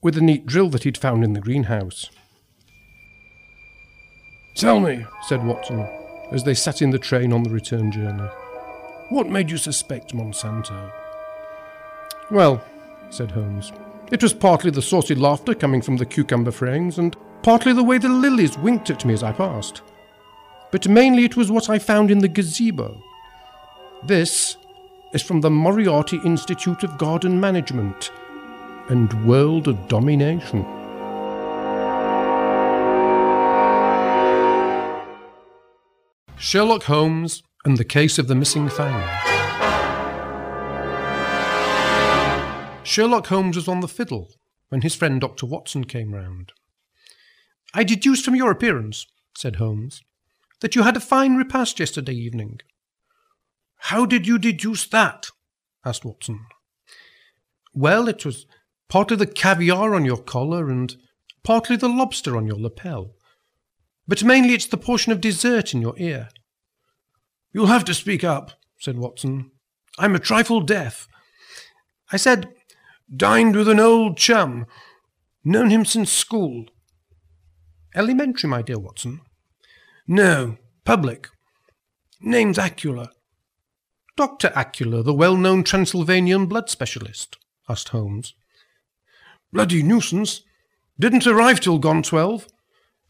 with 0.01 0.17
a 0.17 0.21
neat 0.21 0.45
drill 0.45 0.69
that 0.69 0.83
he'd 0.83 0.97
found 0.97 1.23
in 1.23 1.33
the 1.33 1.41
greenhouse. 1.41 2.09
Tell 4.55 4.79
me, 4.79 5.05
said 5.27 5.45
Watson, 5.45 5.87
as 6.31 6.43
they 6.43 6.53
sat 6.53 6.81
in 6.81 6.89
the 6.89 6.99
train 6.99 7.33
on 7.33 7.43
the 7.43 7.49
return 7.49 7.91
journey, 7.91 8.27
what 9.09 9.27
made 9.27 9.49
you 9.49 9.57
suspect 9.57 10.15
Monsanto? 10.15 10.91
Well, 12.29 12.63
said 13.09 13.31
Holmes, 13.31 13.71
it 14.11 14.21
was 14.21 14.33
partly 14.33 14.71
the 14.71 14.81
saucy 14.81 15.15
laughter 15.15 15.53
coming 15.53 15.81
from 15.81 15.97
the 15.97 16.05
cucumber 16.05 16.51
frames, 16.51 16.97
and 16.97 17.15
partly 17.41 17.73
the 17.73 17.83
way 17.83 17.97
the 17.97 18.09
lilies 18.09 18.57
winked 18.57 18.89
at 18.89 19.05
me 19.05 19.13
as 19.13 19.23
I 19.23 19.31
passed 19.31 19.81
but 20.71 20.87
mainly 20.87 21.25
it 21.25 21.35
was 21.35 21.51
what 21.51 21.69
I 21.69 21.79
found 21.79 22.11
in 22.11 22.19
the 22.19 22.27
gazebo. 22.27 23.01
This 24.03 24.57
is 25.13 25.21
from 25.21 25.41
the 25.41 25.49
Moriarty 25.49 26.19
Institute 26.23 26.83
of 26.83 26.97
Garden 26.97 27.39
Management 27.39 28.11
and 28.89 29.25
World 29.25 29.87
Domination. 29.87 30.65
Sherlock 36.41 36.83
Holmes 36.83 37.43
and 37.65 37.77
the 37.77 37.83
Case 37.83 38.17
of 38.17 38.29
the 38.29 38.33
Missing 38.33 38.69
Fang. 38.69 38.95
Sherlock 42.85 43.27
Holmes 43.27 43.57
was 43.57 43.67
on 43.67 43.81
the 43.81 43.89
fiddle 43.89 44.31
when 44.69 44.79
his 44.79 44.95
friend 44.95 45.19
Dr. 45.19 45.45
Watson 45.45 45.83
came 45.83 46.13
round. 46.13 46.53
I 47.73 47.83
deduced 47.83 48.23
from 48.23 48.37
your 48.37 48.51
appearance, 48.51 49.05
said 49.37 49.57
Holmes, 49.57 50.01
that 50.61 50.77
you 50.77 50.83
had 50.83 50.95
a 50.95 51.01
fine 51.01 51.35
repast 51.35 51.77
yesterday 51.77 52.13
evening. 52.13 52.61
How 53.75 54.05
did 54.05 54.25
you 54.25 54.39
deduce 54.39 54.87
that? 54.87 55.31
asked 55.83 56.05
Watson. 56.05 56.45
Well, 57.73 58.07
it 58.07 58.25
was 58.25 58.45
partly 58.87 59.17
the 59.17 59.27
caviar 59.27 59.93
on 59.93 60.05
your 60.05 60.23
collar 60.23 60.69
and 60.69 60.95
partly 61.43 61.75
the 61.75 61.89
lobster 61.89 62.37
on 62.37 62.47
your 62.47 62.57
lapel. 62.57 63.15
But 64.09 64.23
mainly 64.23 64.55
it's 64.55 64.65
the 64.65 64.75
portion 64.75 65.11
of 65.11 65.21
dessert 65.21 65.71
in 65.71 65.81
your 65.81 65.93
ear. 65.97 66.29
You'll 67.53 67.67
have 67.67 67.85
to 67.85 67.93
speak 67.93 68.23
up, 68.23 68.53
said 68.79 68.97
Watson. 68.97 69.51
I'm 69.99 70.15
a 70.15 70.19
trifle 70.19 70.61
deaf. 70.61 71.07
I 72.11 72.17
said, 72.17 72.51
dined 73.15 73.55
with 73.55 73.69
an 73.69 73.79
old 73.79 74.17
chum. 74.17 74.65
Known 75.43 75.69
him 75.69 75.85
since 75.85 76.11
school. 76.11 76.65
Elementary, 77.93 78.49
my 78.49 78.63
dear 78.63 78.79
Watson. 78.79 79.21
No, 80.07 80.57
public. 80.85 81.29
Name's 82.19 82.57
Acula. 82.57 83.09
Dr. 84.17 84.49
Acula, 84.49 85.05
the 85.05 85.13
well 85.13 85.37
known 85.37 85.63
Transylvanian 85.63 86.47
blood 86.47 86.67
specialist? 86.67 87.37
asked 87.69 87.89
Holmes. 87.89 88.33
Bloody 89.53 89.83
nuisance. 89.83 90.41
Didn't 90.99 91.27
arrive 91.27 91.59
till 91.59 91.77
gone 91.77 92.01
twelve. 92.01 92.47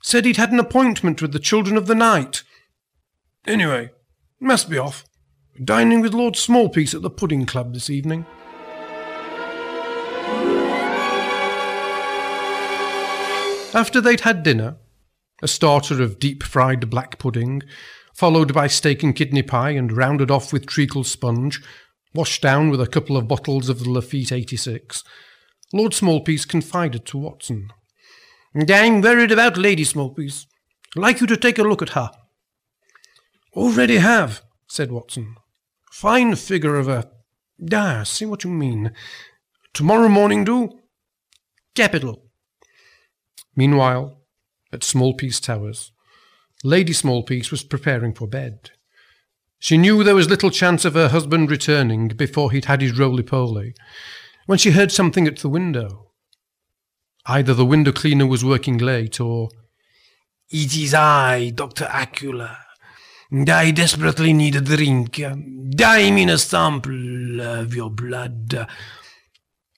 Said 0.01 0.25
he'd 0.25 0.37
had 0.37 0.51
an 0.51 0.59
appointment 0.59 1.21
with 1.21 1.33
the 1.33 1.39
Children 1.39 1.77
of 1.77 1.87
the 1.87 1.95
Night. 1.95 2.43
Anyway, 3.45 3.91
must 4.39 4.69
be 4.69 4.77
off. 4.77 5.05
Dining 5.63 5.99
with 5.99 6.13
Lord 6.13 6.35
Smallpiece 6.35 6.95
at 6.95 7.01
the 7.01 7.09
Pudding 7.09 7.45
Club 7.45 7.73
this 7.73 7.89
evening. 7.89 8.25
After 13.73 14.01
they'd 14.01 14.21
had 14.21 14.41
dinner, 14.43 14.77
a 15.43 15.47
starter 15.47 16.01
of 16.01 16.17
deep 16.17 16.43
fried 16.43 16.89
black 16.89 17.19
pudding, 17.19 17.61
followed 18.13 18.53
by 18.53 18.67
steak 18.67 19.03
and 19.03 19.15
kidney 19.15 19.43
pie 19.43 19.71
and 19.71 19.95
rounded 19.95 20.31
off 20.31 20.51
with 20.51 20.65
treacle 20.65 21.03
sponge, 21.03 21.61
washed 22.13 22.41
down 22.41 22.69
with 22.69 22.81
a 22.81 22.87
couple 22.87 23.15
of 23.15 23.27
bottles 23.27 23.69
of 23.69 23.79
the 23.79 23.89
Lafite 23.89 24.31
86, 24.31 25.03
Lord 25.71 25.91
Smallpiece 25.91 26.47
confided 26.47 27.05
to 27.05 27.17
Watson. 27.17 27.69
I'm 28.67 29.01
worried 29.01 29.31
about 29.31 29.57
Lady 29.57 29.83
Smallpiece. 29.83 30.45
Like 30.95 31.21
you 31.21 31.27
to 31.27 31.37
take 31.37 31.59
a 31.59 31.63
look 31.63 31.81
at 31.81 31.89
her. 31.89 32.09
Already 33.55 33.97
have, 33.97 34.41
said 34.67 34.91
Watson. 34.91 35.35
Fine 35.91 36.35
figure 36.35 36.75
of 36.75 36.87
a. 36.87 37.09
Ah, 37.73 38.03
see 38.03 38.25
what 38.25 38.43
you 38.43 38.49
mean. 38.49 38.91
Tomorrow 39.73 40.09
morning, 40.09 40.43
do? 40.43 40.79
Capital. 41.75 42.23
Meanwhile, 43.55 44.21
at 44.71 44.81
Smallpiece 44.81 45.41
Towers. 45.41 45.91
Lady 46.63 46.93
Smallpiece 46.93 47.51
was 47.51 47.63
preparing 47.63 48.13
for 48.13 48.27
bed. 48.27 48.71
She 49.59 49.77
knew 49.77 50.03
there 50.03 50.15
was 50.15 50.29
little 50.29 50.51
chance 50.51 50.85
of 50.85 50.93
her 50.93 51.09
husband 51.09 51.51
returning 51.51 52.07
before 52.09 52.51
he'd 52.51 52.65
had 52.65 52.81
his 52.81 52.97
roly-poly, 52.97 53.73
when 54.45 54.57
she 54.57 54.71
heard 54.71 54.91
something 54.91 55.27
at 55.27 55.37
the 55.37 55.49
window. 55.49 56.08
Either 57.29 57.53
the 57.53 57.63
window 57.63 57.91
cleaner 57.91 58.25
was 58.25 58.43
working 58.43 58.79
late, 58.79 59.19
or 59.21 59.50
It 60.50 60.75
is 60.75 60.95
I, 60.95 61.51
Dr. 61.51 61.86
Acula. 61.86 62.57
I 63.31 63.69
desperately 63.69 64.33
need 64.33 64.55
a 64.55 64.62
drink. 64.62 65.21
Dime 65.69 66.17
in 66.17 66.29
a 66.29 66.39
sample 66.39 67.39
of 67.39 67.75
your 67.75 67.91
blood. 67.91 68.67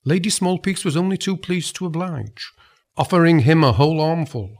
Lady 0.02 0.30
Smallpiece 0.30 0.82
was 0.82 0.96
only 0.96 1.18
too 1.18 1.36
pleased 1.36 1.76
to 1.76 1.84
oblige, 1.84 2.50
offering 2.96 3.40
him 3.40 3.62
a 3.62 3.72
whole 3.72 4.00
armful, 4.00 4.56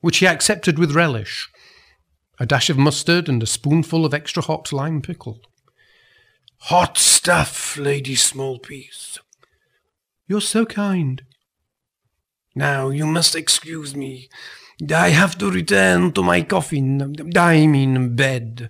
which 0.00 0.16
he 0.16 0.26
accepted 0.26 0.78
with 0.78 0.94
relish, 0.94 1.50
a 2.40 2.46
dash 2.46 2.70
of 2.70 2.78
mustard 2.78 3.28
and 3.28 3.42
a 3.42 3.46
spoonful 3.46 4.06
of 4.06 4.14
extra 4.14 4.42
hot 4.42 4.72
lime 4.72 5.02
pickle. 5.02 5.42
Hot 6.60 6.96
stuff, 6.96 7.76
Lady 7.76 8.16
Smallpiece. 8.16 9.18
You're 10.26 10.40
so 10.40 10.64
kind. 10.64 11.22
Now 12.54 12.90
you 12.90 13.06
must 13.06 13.34
excuse 13.34 13.96
me. 13.96 14.28
I 14.94 15.08
have 15.10 15.38
to 15.38 15.50
return 15.50 16.12
to 16.12 16.22
my 16.22 16.42
coffin. 16.42 17.14
I'm 17.36 17.74
in 17.74 18.16
bed. 18.16 18.68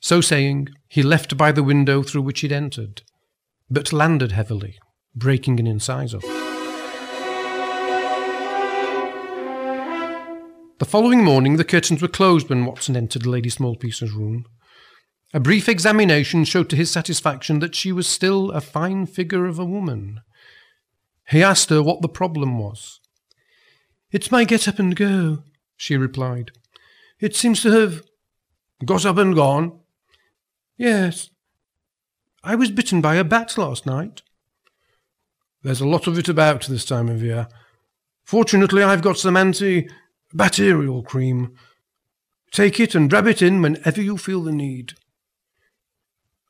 So 0.00 0.20
saying, 0.20 0.68
he 0.88 1.02
left 1.02 1.36
by 1.36 1.52
the 1.52 1.62
window 1.62 2.02
through 2.02 2.22
which 2.22 2.40
he'd 2.40 2.52
entered, 2.52 3.02
but 3.70 3.92
landed 3.92 4.32
heavily, 4.32 4.78
breaking 5.14 5.58
an 5.60 5.66
incisor. 5.66 6.18
The 10.78 10.88
following 10.88 11.22
morning, 11.22 11.56
the 11.56 11.64
curtains 11.64 12.02
were 12.02 12.08
closed 12.08 12.48
when 12.48 12.66
Watson 12.66 12.96
entered 12.96 13.24
Lady 13.24 13.48
Smallpiece's 13.48 14.10
room. 14.12 14.46
A 15.32 15.40
brief 15.40 15.68
examination 15.68 16.44
showed 16.44 16.68
to 16.70 16.76
his 16.76 16.90
satisfaction 16.90 17.60
that 17.60 17.74
she 17.74 17.92
was 17.92 18.08
still 18.08 18.50
a 18.50 18.60
fine 18.60 19.06
figure 19.06 19.46
of 19.46 19.58
a 19.60 19.64
woman. 19.64 20.20
He 21.32 21.42
asked 21.42 21.70
her 21.70 21.82
what 21.82 22.02
the 22.02 22.10
problem 22.10 22.58
was. 22.58 23.00
It's 24.10 24.30
my 24.30 24.44
get 24.44 24.68
up 24.68 24.78
and 24.78 24.94
go, 24.94 25.44
she 25.78 25.96
replied. 25.96 26.50
It 27.20 27.34
seems 27.34 27.62
to 27.62 27.70
have 27.70 28.02
got 28.84 29.06
up 29.06 29.16
and 29.16 29.34
gone. 29.34 29.80
Yes. 30.76 31.30
I 32.44 32.54
was 32.54 32.70
bitten 32.70 33.00
by 33.00 33.14
a 33.14 33.24
bat 33.24 33.56
last 33.56 33.86
night. 33.86 34.20
There's 35.62 35.80
a 35.80 35.88
lot 35.88 36.06
of 36.06 36.18
it 36.18 36.28
about 36.28 36.66
this 36.66 36.84
time 36.84 37.08
of 37.08 37.22
year. 37.22 37.48
Fortunately, 38.24 38.82
I've 38.82 39.00
got 39.00 39.16
some 39.16 39.36
anti-bacterial 39.36 41.02
cream. 41.02 41.56
Take 42.50 42.78
it 42.78 42.94
and 42.94 43.10
rub 43.10 43.26
it 43.26 43.40
in 43.40 43.62
whenever 43.62 44.02
you 44.02 44.18
feel 44.18 44.42
the 44.42 44.52
need. 44.52 44.94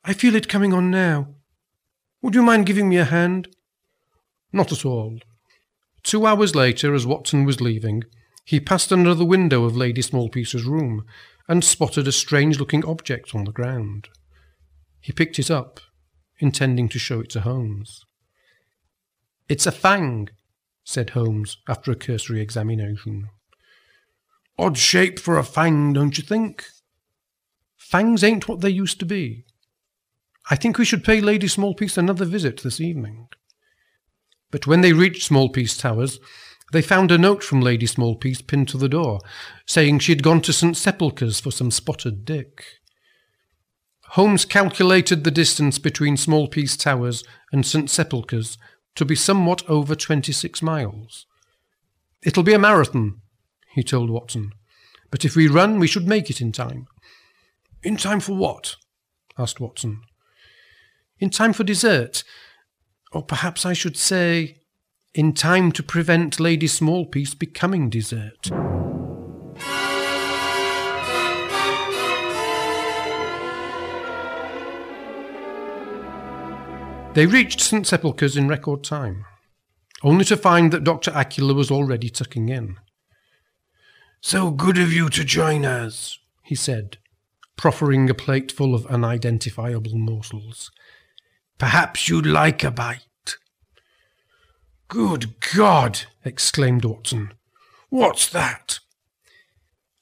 I 0.04 0.12
feel 0.12 0.34
it 0.34 0.48
coming 0.48 0.72
on 0.72 0.90
now. 0.90 1.28
Would 2.20 2.34
you 2.34 2.42
mind 2.42 2.66
giving 2.66 2.88
me 2.88 2.96
a 2.96 3.04
hand? 3.04 3.54
Not 4.52 4.72
at 4.72 4.84
all. 4.84 5.18
Two 6.02 6.26
hours 6.26 6.54
later, 6.54 6.94
as 6.94 7.06
Watson 7.06 7.44
was 7.44 7.60
leaving, 7.60 8.04
he 8.44 8.60
passed 8.60 8.92
under 8.92 9.14
the 9.14 9.24
window 9.24 9.64
of 9.64 9.76
Lady 9.76 10.02
Smallpiece's 10.02 10.64
room 10.64 11.04
and 11.48 11.64
spotted 11.64 12.08
a 12.08 12.12
strange 12.12 12.58
looking 12.58 12.84
object 12.84 13.34
on 13.34 13.44
the 13.44 13.52
ground. 13.52 14.08
He 15.00 15.12
picked 15.12 15.38
it 15.38 15.50
up, 15.50 15.80
intending 16.38 16.88
to 16.90 16.98
show 16.98 17.20
it 17.20 17.30
to 17.30 17.40
Holmes. 17.40 18.04
It's 19.48 19.66
a 19.66 19.72
fang, 19.72 20.28
said 20.84 21.10
Holmes 21.10 21.58
after 21.68 21.90
a 21.90 21.96
cursory 21.96 22.40
examination. 22.40 23.28
Odd 24.58 24.76
shape 24.76 25.18
for 25.18 25.38
a 25.38 25.44
fang, 25.44 25.92
don't 25.92 26.18
you 26.18 26.24
think? 26.24 26.64
Fangs 27.76 28.24
ain't 28.24 28.48
what 28.48 28.60
they 28.60 28.70
used 28.70 28.98
to 29.00 29.06
be. 29.06 29.44
I 30.50 30.56
think 30.56 30.78
we 30.78 30.84
should 30.84 31.04
pay 31.04 31.20
Lady 31.20 31.46
Smallpiece 31.46 31.96
another 31.96 32.24
visit 32.24 32.62
this 32.62 32.80
evening. 32.80 33.28
But 34.52 34.68
when 34.68 34.82
they 34.82 34.92
reached 34.92 35.28
Smallpiece 35.28 35.80
Towers, 35.80 36.20
they 36.72 36.82
found 36.82 37.10
a 37.10 37.18
note 37.18 37.42
from 37.42 37.60
Lady 37.60 37.86
Smallpiece 37.86 38.46
pinned 38.46 38.68
to 38.68 38.78
the 38.78 38.88
door, 38.88 39.18
saying 39.66 39.98
she 39.98 40.12
had 40.12 40.22
gone 40.22 40.40
to 40.42 40.52
St 40.52 40.76
Sepulchre's 40.76 41.40
for 41.40 41.50
some 41.50 41.72
spotted 41.72 42.24
dick. 42.24 42.64
Holmes 44.10 44.44
calculated 44.44 45.24
the 45.24 45.30
distance 45.30 45.78
between 45.78 46.16
Smallpiece 46.16 46.78
Towers 46.78 47.24
and 47.50 47.66
St 47.66 47.90
Sepulchre's 47.90 48.58
to 48.94 49.04
be 49.04 49.16
somewhat 49.16 49.68
over 49.68 49.94
twenty-six 49.94 50.62
miles. 50.62 51.26
It'll 52.22 52.42
be 52.42 52.52
a 52.52 52.58
marathon, 52.58 53.20
he 53.74 53.82
told 53.82 54.10
Watson, 54.10 54.52
but 55.10 55.24
if 55.24 55.34
we 55.34 55.48
run, 55.48 55.78
we 55.78 55.86
should 55.86 56.06
make 56.06 56.28
it 56.28 56.40
in 56.42 56.52
time. 56.52 56.86
In 57.82 57.96
time 57.96 58.20
for 58.20 58.36
what? 58.36 58.76
asked 59.38 59.60
Watson. 59.60 60.02
In 61.18 61.30
time 61.30 61.54
for 61.54 61.64
dessert. 61.64 62.22
Or 63.12 63.22
perhaps 63.22 63.66
I 63.66 63.72
should 63.72 63.96
say, 63.96 64.56
in 65.14 65.34
time 65.34 65.72
to 65.72 65.82
prevent 65.82 66.40
Lady 66.40 66.66
Smallpiece 66.66 67.38
becoming 67.38 67.90
dessert. 67.90 68.50
They 77.14 77.26
reached 77.26 77.60
St 77.60 77.86
Sepulchre's 77.86 78.38
in 78.38 78.48
record 78.48 78.82
time, 78.82 79.26
only 80.02 80.24
to 80.24 80.36
find 80.36 80.72
that 80.72 80.84
Dr. 80.84 81.10
Acula 81.10 81.54
was 81.54 81.70
already 81.70 82.08
tucking 82.08 82.48
in. 82.48 82.76
So 84.22 84.50
good 84.50 84.78
of 84.78 84.90
you 84.90 85.10
to 85.10 85.22
join 85.22 85.66
us, 85.66 86.18
he 86.42 86.54
said, 86.54 86.96
proffering 87.56 88.08
a 88.08 88.14
plate 88.14 88.50
full 88.50 88.74
of 88.74 88.86
unidentifiable 88.86 89.94
morsels. 89.94 90.70
Perhaps 91.62 92.08
you'd 92.08 92.26
like 92.26 92.64
a 92.64 92.72
bite. 92.72 93.36
Good 94.88 95.34
God! 95.54 96.06
exclaimed 96.24 96.84
Watson. 96.84 97.34
What's 97.88 98.28
that? 98.30 98.80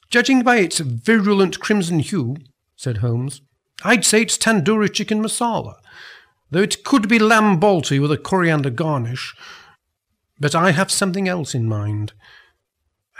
Judging 0.08 0.42
by 0.42 0.56
its 0.56 0.78
virulent 0.78 1.60
crimson 1.60 1.98
hue, 1.98 2.38
said 2.76 2.96
Holmes, 2.96 3.42
I'd 3.84 4.06
say 4.06 4.22
it's 4.22 4.38
tandoori 4.38 4.90
chicken 4.90 5.22
masala, 5.22 5.74
though 6.50 6.62
it 6.62 6.82
could 6.82 7.10
be 7.10 7.18
lamb 7.18 7.60
balti 7.60 8.00
with 8.00 8.10
a 8.10 8.16
coriander 8.16 8.70
garnish. 8.70 9.36
But 10.38 10.54
I 10.54 10.70
have 10.70 10.90
something 10.90 11.28
else 11.28 11.54
in 11.54 11.68
mind. 11.68 12.14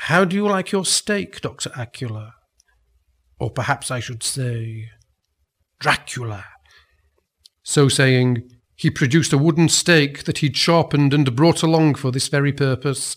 How 0.09 0.25
do 0.25 0.35
you 0.35 0.49
like 0.49 0.73
your 0.73 0.87
steak, 0.87 1.43
Dr. 1.43 1.69
Acula? 1.77 2.33
Or 3.39 3.51
perhaps 3.51 3.91
I 3.91 4.01
should 4.01 4.23
say, 4.23 4.89
Dracula. 5.79 6.47
So 7.71 7.89
saying, 7.89 8.51
he 8.75 8.91
produced 8.91 9.33
a 9.33 9.39
wooden 9.39 9.69
stake 9.69 10.25
that 10.25 10.39
he'd 10.39 10.57
sharpened 10.57 11.15
and 11.15 11.37
brought 11.37 11.63
along 11.63 11.95
for 11.95 12.11
this 12.11 12.27
very 12.27 12.53
purpose, 12.53 13.15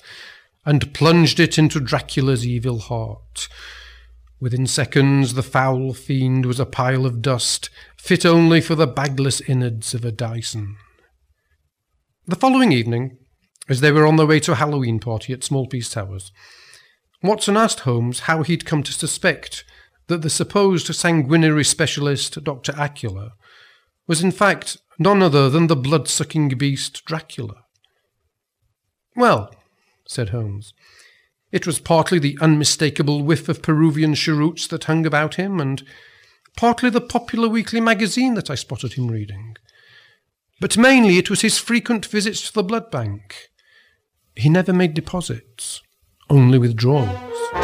and 0.63 0.93
plunged 0.93 1.39
it 1.39 1.57
into 1.57 1.79
Dracula's 1.79 2.45
evil 2.45 2.77
heart. 2.77 3.47
Within 4.39 4.67
seconds, 4.67 5.33
the 5.33 5.41
foul 5.41 5.95
fiend 5.95 6.45
was 6.45 6.59
a 6.59 6.67
pile 6.67 7.07
of 7.07 7.19
dust, 7.19 7.71
fit 7.97 8.27
only 8.27 8.61
for 8.61 8.75
the 8.75 8.85
bagless 8.85 9.41
innards 9.41 9.95
of 9.95 10.05
a 10.05 10.11
Dyson. 10.11 10.75
The 12.27 12.35
following 12.35 12.71
evening, 12.71 13.17
as 13.67 13.81
they 13.81 13.91
were 13.91 14.05
on 14.05 14.17
their 14.17 14.27
way 14.27 14.39
to 14.41 14.51
a 14.51 14.61
Halloween 14.61 14.99
party 14.99 15.33
at 15.33 15.39
Smallpiece 15.39 15.91
Towers, 15.91 16.31
Watson 17.23 17.57
asked 17.57 17.79
Holmes 17.79 18.19
how 18.19 18.43
he'd 18.43 18.65
come 18.65 18.83
to 18.83 18.93
suspect 18.93 19.65
that 20.05 20.21
the 20.21 20.29
supposed 20.29 20.93
sanguinary 20.93 21.63
specialist, 21.63 22.43
Dr. 22.43 22.73
Acula, 22.73 23.31
was 24.07 24.23
in 24.23 24.31
fact 24.31 24.77
none 24.99 25.21
other 25.21 25.49
than 25.49 25.67
the 25.67 25.75
blood-sucking 25.75 26.49
beast 26.49 27.03
Dracula. 27.05 27.65
Well, 29.15 29.53
said 30.07 30.29
Holmes, 30.29 30.73
it 31.51 31.67
was 31.67 31.79
partly 31.79 32.19
the 32.19 32.37
unmistakable 32.41 33.23
whiff 33.23 33.47
of 33.47 33.61
Peruvian 33.61 34.15
cheroots 34.15 34.67
that 34.67 34.85
hung 34.85 35.05
about 35.05 35.35
him, 35.35 35.59
and 35.59 35.83
partly 36.57 36.89
the 36.89 37.01
popular 37.01 37.47
weekly 37.47 37.79
magazine 37.79 38.33
that 38.33 38.49
I 38.49 38.55
spotted 38.55 38.93
him 38.93 39.07
reading. 39.07 39.55
But 40.59 40.77
mainly 40.77 41.17
it 41.17 41.29
was 41.29 41.41
his 41.41 41.57
frequent 41.57 42.05
visits 42.05 42.47
to 42.47 42.53
the 42.53 42.63
blood 42.63 42.89
bank. 42.89 43.49
He 44.35 44.49
never 44.49 44.73
made 44.73 44.93
deposits, 44.93 45.81
only 46.29 46.57
withdrawals. 46.57 47.62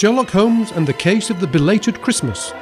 Sherlock 0.00 0.30
Holmes 0.30 0.72
and 0.72 0.88
the 0.88 0.94
Case 0.94 1.28
of 1.28 1.40
the 1.40 1.46
Belated 1.46 2.00
Christmas. 2.00 2.54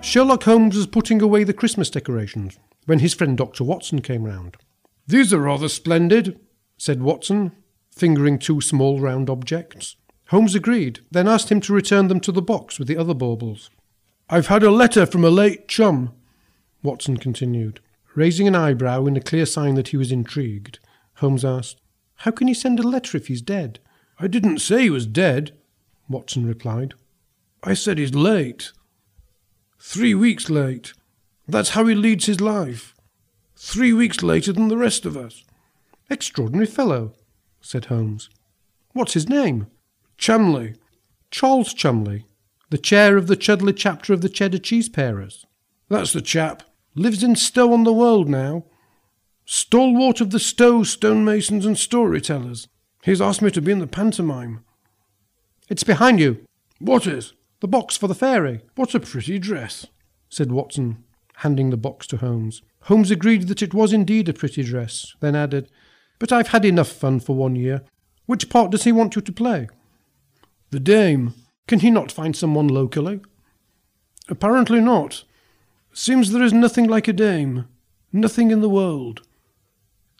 Sherlock 0.00 0.42
Holmes 0.42 0.74
was 0.74 0.88
putting 0.88 1.22
away 1.22 1.44
the 1.44 1.52
Christmas 1.52 1.88
decorations 1.90 2.58
when 2.84 2.98
his 2.98 3.14
friend 3.14 3.38
Dr. 3.38 3.62
Watson 3.62 4.00
came 4.02 4.24
round. 4.24 4.56
These 5.06 5.32
are 5.32 5.38
rather 5.38 5.68
splendid, 5.68 6.40
said 6.76 7.00
Watson, 7.02 7.52
fingering 7.92 8.36
two 8.36 8.60
small 8.60 8.98
round 8.98 9.30
objects. 9.30 9.94
Holmes 10.30 10.56
agreed, 10.56 11.02
then 11.12 11.28
asked 11.28 11.52
him 11.52 11.60
to 11.60 11.72
return 11.72 12.08
them 12.08 12.18
to 12.18 12.32
the 12.32 12.42
box 12.42 12.80
with 12.80 12.88
the 12.88 12.96
other 12.96 13.14
baubles. 13.14 13.70
I've 14.28 14.48
had 14.48 14.64
a 14.64 14.72
letter 14.72 15.06
from 15.06 15.22
a 15.22 15.30
late 15.30 15.68
chum, 15.68 16.14
Watson 16.82 17.18
continued, 17.18 17.78
raising 18.16 18.48
an 18.48 18.56
eyebrow 18.56 19.06
in 19.06 19.16
a 19.16 19.20
clear 19.20 19.46
sign 19.46 19.76
that 19.76 19.88
he 19.90 19.96
was 19.96 20.10
intrigued, 20.10 20.80
Holmes 21.18 21.44
asked. 21.44 21.80
How 22.16 22.32
can 22.32 22.48
he 22.48 22.54
send 22.54 22.80
a 22.80 22.82
letter 22.82 23.16
if 23.16 23.28
he's 23.28 23.40
dead? 23.40 23.78
I 24.20 24.26
didn't 24.26 24.58
say 24.58 24.82
he 24.82 24.90
was 24.90 25.06
dead, 25.06 25.52
Watson 26.08 26.46
replied. 26.46 26.94
I 27.62 27.74
said 27.74 27.98
he's 27.98 28.14
late. 28.14 28.72
Three 29.80 30.14
weeks 30.14 30.50
late. 30.50 30.92
That's 31.46 31.70
how 31.70 31.86
he 31.86 31.94
leads 31.94 32.26
his 32.26 32.40
life. 32.40 32.94
Three 33.56 33.92
weeks 33.92 34.22
later 34.22 34.52
than 34.52 34.68
the 34.68 34.76
rest 34.76 35.06
of 35.06 35.16
us. 35.16 35.44
Extraordinary 36.10 36.66
fellow, 36.66 37.12
said 37.60 37.86
Holmes. 37.86 38.28
What's 38.92 39.14
his 39.14 39.28
name? 39.28 39.66
Chumley. 40.16 40.74
Charles 41.30 41.74
Chumley, 41.74 42.24
the 42.70 42.78
chair 42.78 43.16
of 43.16 43.26
the 43.26 43.36
Chudley 43.36 43.74
chapter 43.74 44.12
of 44.12 44.22
the 44.22 44.28
Cheddar 44.28 44.58
Cheese 44.58 44.88
Parers. 44.88 45.44
That's 45.88 46.12
the 46.12 46.22
chap. 46.22 46.62
Lives 46.94 47.22
in 47.22 47.36
Stow 47.36 47.72
on 47.72 47.84
the 47.84 47.92
Wold 47.92 48.28
now. 48.28 48.64
Stalwart 49.44 50.20
of 50.20 50.30
the 50.30 50.40
Stow 50.40 50.82
stonemasons 50.82 51.66
and 51.66 51.78
storytellers. 51.78 52.68
He's 53.04 53.20
asked 53.20 53.42
me 53.42 53.50
to 53.52 53.62
be 53.62 53.72
in 53.72 53.78
the 53.78 53.86
pantomime. 53.86 54.64
It's 55.68 55.84
behind 55.84 56.20
you. 56.20 56.44
What 56.80 57.06
is? 57.06 57.34
The 57.60 57.68
box 57.68 57.96
for 57.96 58.06
the 58.06 58.14
fairy. 58.14 58.60
What 58.74 58.94
a 58.94 59.00
pretty 59.00 59.38
dress, 59.38 59.86
said 60.28 60.52
Watson, 60.52 61.04
handing 61.36 61.70
the 61.70 61.76
box 61.76 62.06
to 62.08 62.18
Holmes. 62.18 62.62
Holmes 62.82 63.10
agreed 63.10 63.48
that 63.48 63.62
it 63.62 63.74
was 63.74 63.92
indeed 63.92 64.28
a 64.28 64.32
pretty 64.32 64.62
dress, 64.62 65.14
then 65.20 65.36
added, 65.36 65.70
But 66.18 66.32
I've 66.32 66.48
had 66.48 66.64
enough 66.64 66.88
fun 66.88 67.20
for 67.20 67.36
one 67.36 67.56
year. 67.56 67.82
Which 68.26 68.48
part 68.48 68.70
does 68.70 68.84
he 68.84 68.92
want 68.92 69.16
you 69.16 69.22
to 69.22 69.32
play? 69.32 69.68
The 70.70 70.80
dame. 70.80 71.34
Can 71.66 71.80
he 71.80 71.90
not 71.90 72.12
find 72.12 72.34
someone 72.34 72.68
locally? 72.68 73.20
Apparently 74.28 74.80
not. 74.80 75.24
Seems 75.92 76.30
there 76.30 76.42
is 76.42 76.52
nothing 76.52 76.86
like 76.86 77.08
a 77.08 77.12
dame. 77.12 77.66
Nothing 78.12 78.50
in 78.50 78.60
the 78.60 78.68
world. 78.68 79.22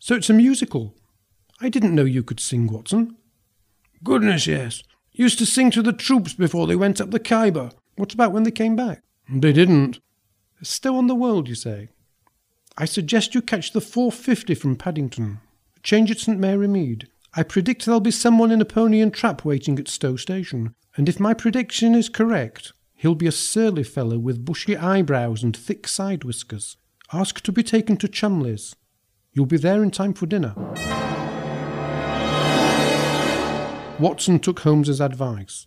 So 0.01 0.15
it's 0.15 0.31
a 0.31 0.35
musical. 0.35 0.95
I 1.61 1.69
didn't 1.69 1.95
know 1.95 2.05
you 2.05 2.23
could 2.23 2.41
sing, 2.41 2.67
Watson. 2.67 3.17
Goodness, 4.05 4.47
yes. 4.47 4.83
Used 5.13 5.39
to 5.39 5.47
sing 5.47 5.71
to 5.73 5.83
the 5.83 5.93
troops 5.93 6.35
before 6.35 6.67
they 6.67 6.77
went 6.77 7.01
up 7.01 7.11
the 7.11 7.19
Khyber. 7.19 7.73
What 7.97 8.15
about 8.15 8.33
when 8.33 8.45
they 8.45 8.53
came 8.53 8.77
back? 8.77 9.03
They 9.29 9.53
didn't. 9.53 9.99
Stow 10.63 10.97
on 10.97 11.09
the 11.09 11.15
Wold, 11.15 11.49
you 11.49 11.57
say? 11.57 11.89
I 12.77 12.85
suggest 12.85 13.35
you 13.35 13.43
catch 13.43 13.73
the 13.73 13.81
450 13.81 14.55
from 14.55 14.77
Paddington. 14.77 15.41
Change 15.83 16.13
at 16.13 16.19
St 16.19 16.39
Mary 16.39 16.69
Mead. 16.69 17.09
I 17.35 17.43
predict 17.43 17.85
there'll 17.85 18.01
be 18.01 18.13
someone 18.13 18.53
in 18.53 18.61
a 18.61 18.65
pony 18.65 19.01
and 19.01 19.13
trap 19.13 19.45
waiting 19.45 19.79
at 19.79 19.89
Stow 19.89 20.17
Station, 20.17 20.75
and 20.97 21.09
if 21.09 21.19
my 21.19 21.35
prediction 21.35 21.95
is 21.95 22.09
correct, 22.09 22.73
he'll 22.95 23.15
be 23.15 23.27
a 23.27 23.33
surly 23.33 23.83
fellow 23.83 24.19
with 24.19 24.45
bushy 24.45 24.77
eyebrows 24.77 25.43
and 25.43 25.57
thick 25.57 25.89
side 25.89 26.25
whiskers. 26.25 26.77
Ask 27.13 27.41
to 27.43 27.53
be 27.53 27.63
taken 27.63 27.97
to 27.99 28.09
Chumley's. 28.09 28.77
You'll 29.33 29.47
be 29.47 29.57
there 29.57 29.83
in 29.83 29.91
time 29.91 30.15
for 30.15 30.27
dinner. 30.27 30.55
Watson 33.99 34.39
took 34.39 34.61
Holmes's 34.61 35.01
advice. 35.01 35.67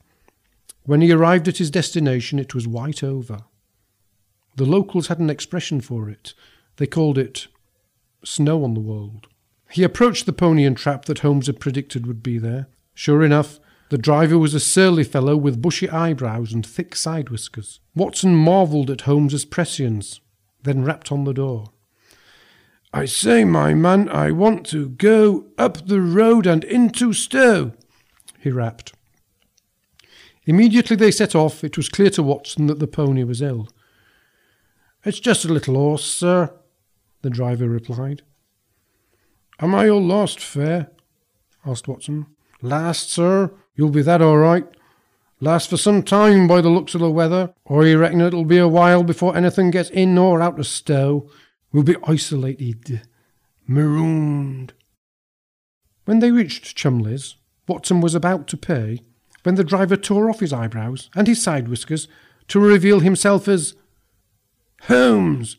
When 0.84 1.02
he 1.02 1.12
arrived 1.12 1.48
at 1.48 1.58
his 1.58 1.70
destination, 1.70 2.40
it 2.40 2.56
was 2.56 2.68
white 2.68 3.04
over. 3.04 3.40
The 4.56 4.66
locals 4.66 5.08
had 5.08 5.20
an 5.20 5.30
expression 5.30 5.82
for 5.82 6.10
it. 6.10 6.34
They 6.78 6.88
called 6.88 7.18
it 7.18 7.48
snow 8.24 8.64
on 8.64 8.74
the 8.74 8.80
wold. 8.80 9.28
He 9.70 9.84
approached 9.84 10.26
the 10.26 10.34
pony 10.34 10.66
and 10.66 10.76
trap 10.76 11.06
that 11.06 11.20
Holmes 11.20 11.48
had 11.48 11.60
predicted 11.60 12.06
would 12.06 12.24
be 12.24 12.38
there. 12.38 12.68
Sure 12.94 13.24
enough, 13.24 13.60
the 13.90 13.98
driver 13.98 14.38
was 14.38 14.54
a 14.54 14.60
surly 14.60 15.04
fellow 15.04 15.36
with 15.36 15.62
bushy 15.62 15.90
eyebrows 15.90 16.54
and 16.54 16.66
thick 16.66 16.96
side 16.96 17.30
whiskers. 17.30 17.80
Watson 17.96 18.36
marvelled 18.36 18.90
at 18.90 19.02
Holmes's 19.02 19.46
prescience, 19.46 20.20
then 20.64 20.84
rapped 20.84 21.12
on 21.12 21.24
the 21.24 21.34
door. 21.34 21.72
I 22.94 23.06
say, 23.06 23.46
my 23.46 23.74
man, 23.74 24.10
I 24.10 24.32
want 24.32 24.66
to 24.68 24.90
go 24.90 25.48
up 25.58 25.88
the 25.88 26.02
road 26.02 26.46
and 26.46 26.64
into 26.64 27.14
Stow, 27.14 27.74
he 28.42 28.52
rapped. 28.52 28.94
Immediately 30.46 30.96
they 30.96 31.12
set 31.12 31.36
off, 31.36 31.64
it 31.64 31.78
was 31.78 31.90
clear 31.90 32.10
to 32.12 32.24
Watson 32.24 32.68
that 32.68 32.80
the 32.80 32.88
pony 32.88 33.24
was 33.24 33.42
ill. 33.42 33.70
It's 35.06 35.20
just 35.20 35.46
a 35.46 35.54
little 35.54 35.76
horse, 35.76 36.06
sir, 36.06 36.54
the 37.22 37.30
driver 37.30 37.70
replied. 37.70 38.24
Am 39.60 39.76
I 39.76 39.86
your 39.86 40.02
last 40.02 40.40
fare? 40.40 40.90
asked 41.66 41.88
Watson. 41.88 42.26
Last, 42.62 43.12
sir? 43.12 43.52
You'll 43.76 43.90
be 43.90 44.02
that 44.02 44.22
all 44.22 44.38
right. 44.38 44.66
Last 45.40 45.70
for 45.70 45.78
some 45.78 46.04
time 46.04 46.48
by 46.48 46.62
the 46.62 46.70
looks 46.70 46.94
of 46.94 47.02
the 47.02 47.10
weather, 47.10 47.54
or 47.66 47.86
you 47.86 47.98
reckon 47.98 48.22
it'll 48.22 48.46
be 48.46 48.58
a 48.58 48.68
while 48.68 49.04
before 49.04 49.36
anything 49.36 49.72
gets 49.72 49.90
in 49.90 50.18
or 50.18 50.42
out 50.42 50.60
of 50.60 50.68
Stow. 50.68 51.30
We'll 51.72 51.84
be 51.84 51.96
isolated, 52.04 53.02
marooned. 53.68 54.74
When 56.06 56.20
they 56.20 56.32
reached 56.32 56.76
Chumley's, 56.76 57.38
Watson 57.72 58.02
was 58.02 58.14
about 58.14 58.48
to 58.48 58.58
pay 58.58 59.00
when 59.44 59.56
the 59.56 59.64
driver 59.64 59.96
tore 59.96 60.30
off 60.30 60.42
his 60.42 60.52
eyebrows 60.52 61.10
and 61.16 61.26
his 61.26 61.42
side 61.42 61.70
whiskers 61.70 62.10
to 62.50 62.60
reveal 62.60 63.00
himself 63.00 63.48
as 63.48 63.76
Holmes. 64.84 65.56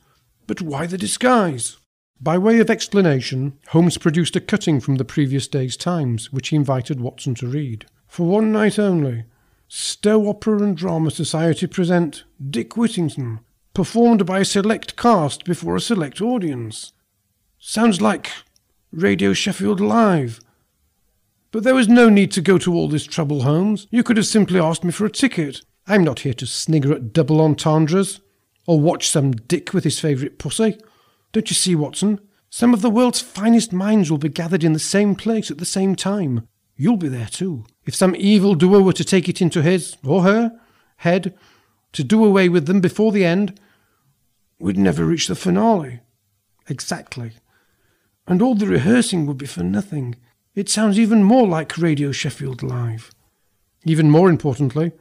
But 0.46 0.60
why 0.60 0.84
the 0.86 0.98
disguise? 0.98 1.78
By 2.20 2.36
way 2.36 2.58
of 2.58 2.68
explanation, 2.68 3.58
Holmes 3.68 3.96
produced 3.96 4.36
a 4.36 4.40
cutting 4.40 4.78
from 4.78 4.96
the 4.96 5.06
previous 5.06 5.48
day's 5.48 5.74
Times, 5.74 6.30
which 6.30 6.48
he 6.48 6.56
invited 6.56 7.00
Watson 7.00 7.34
to 7.36 7.46
read. 7.46 7.86
For 8.08 8.26
one 8.26 8.52
night 8.52 8.78
only, 8.78 9.24
Stow 9.68 10.28
Opera 10.28 10.62
and 10.62 10.76
Drama 10.76 11.10
Society 11.10 11.66
present 11.66 12.24
Dick 12.50 12.76
Whittington, 12.76 13.40
performed 13.72 14.26
by 14.26 14.40
a 14.40 14.44
select 14.44 14.96
cast 14.96 15.44
before 15.44 15.76
a 15.76 15.80
select 15.80 16.20
audience. 16.20 16.92
Sounds 17.58 18.02
like 18.02 18.30
Radio 18.92 19.32
Sheffield 19.32 19.80
Live. 19.80 20.40
But 21.52 21.64
there 21.64 21.74
was 21.74 21.88
no 21.88 22.08
need 22.08 22.32
to 22.32 22.40
go 22.40 22.58
to 22.58 22.74
all 22.74 22.88
this 22.88 23.04
trouble, 23.04 23.42
Holmes. 23.42 23.86
You 23.90 24.02
could 24.02 24.16
have 24.16 24.26
simply 24.26 24.58
asked 24.58 24.84
me 24.84 24.90
for 24.90 25.04
a 25.04 25.10
ticket. 25.10 25.60
I'm 25.86 26.02
not 26.02 26.20
here 26.20 26.34
to 26.34 26.46
snigger 26.46 26.94
at 26.94 27.12
double 27.12 27.40
entendres, 27.40 28.20
or 28.66 28.80
watch 28.80 29.08
some 29.08 29.32
dick 29.32 29.74
with 29.74 29.84
his 29.84 30.00
favourite 30.00 30.38
pussy. 30.38 30.78
Don't 31.32 31.50
you 31.50 31.54
see, 31.54 31.74
Watson? 31.74 32.20
Some 32.48 32.72
of 32.72 32.80
the 32.80 32.90
world's 32.90 33.20
finest 33.20 33.72
minds 33.72 34.10
will 34.10 34.18
be 34.18 34.28
gathered 34.28 34.64
in 34.64 34.72
the 34.72 34.78
same 34.78 35.14
place 35.14 35.50
at 35.50 35.58
the 35.58 35.64
same 35.64 35.94
time. 35.94 36.48
You'll 36.76 36.96
be 36.96 37.08
there 37.08 37.26
too. 37.26 37.64
If 37.84 37.94
some 37.94 38.16
evil 38.16 38.54
doer 38.54 38.80
were 38.80 38.92
to 38.94 39.04
take 39.04 39.28
it 39.28 39.42
into 39.42 39.62
his, 39.62 39.96
or 40.04 40.22
her, 40.22 40.58
head 40.96 41.34
to 41.92 42.02
do 42.02 42.24
away 42.24 42.48
with 42.48 42.66
them 42.66 42.80
before 42.80 43.12
the 43.12 43.24
end, 43.24 43.60
we'd 44.58 44.78
never 44.78 45.04
reach 45.04 45.26
the 45.26 45.34
finale. 45.34 46.00
Exactly. 46.68 47.32
And 48.26 48.40
all 48.40 48.54
the 48.54 48.66
rehearsing 48.66 49.26
would 49.26 49.38
be 49.38 49.46
for 49.46 49.62
nothing. 49.62 50.16
It 50.54 50.68
sounds 50.68 50.98
even 50.98 51.24
more 51.24 51.46
like 51.46 51.78
Radio 51.78 52.12
Sheffield 52.12 52.62
Live. 52.62 53.10
Even 53.84 54.10
more 54.10 54.28
importantly, 54.28 54.92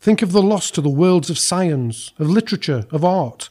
think 0.00 0.22
of 0.22 0.32
the 0.32 0.42
loss 0.42 0.70
to 0.72 0.80
the 0.80 0.88
worlds 0.90 1.30
of 1.30 1.38
science, 1.38 2.12
of 2.18 2.28
literature, 2.28 2.86
of 2.90 3.04
art, 3.04 3.48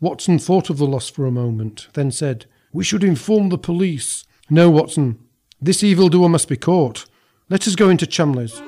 Watson 0.00 0.38
thought 0.38 0.70
of 0.70 0.78
the 0.78 0.86
loss 0.86 1.10
for 1.10 1.26
a 1.26 1.32
moment, 1.32 1.88
then 1.94 2.12
said, 2.12 2.46
We 2.72 2.84
should 2.84 3.02
inform 3.02 3.48
the 3.48 3.58
police. 3.58 4.24
No, 4.48 4.70
Watson. 4.70 5.18
This 5.60 5.82
evildoer 5.82 6.28
must 6.28 6.48
be 6.48 6.56
caught. 6.56 7.04
Let 7.48 7.66
us 7.66 7.74
go 7.74 7.88
into 7.88 8.06
Chumley's. 8.06 8.62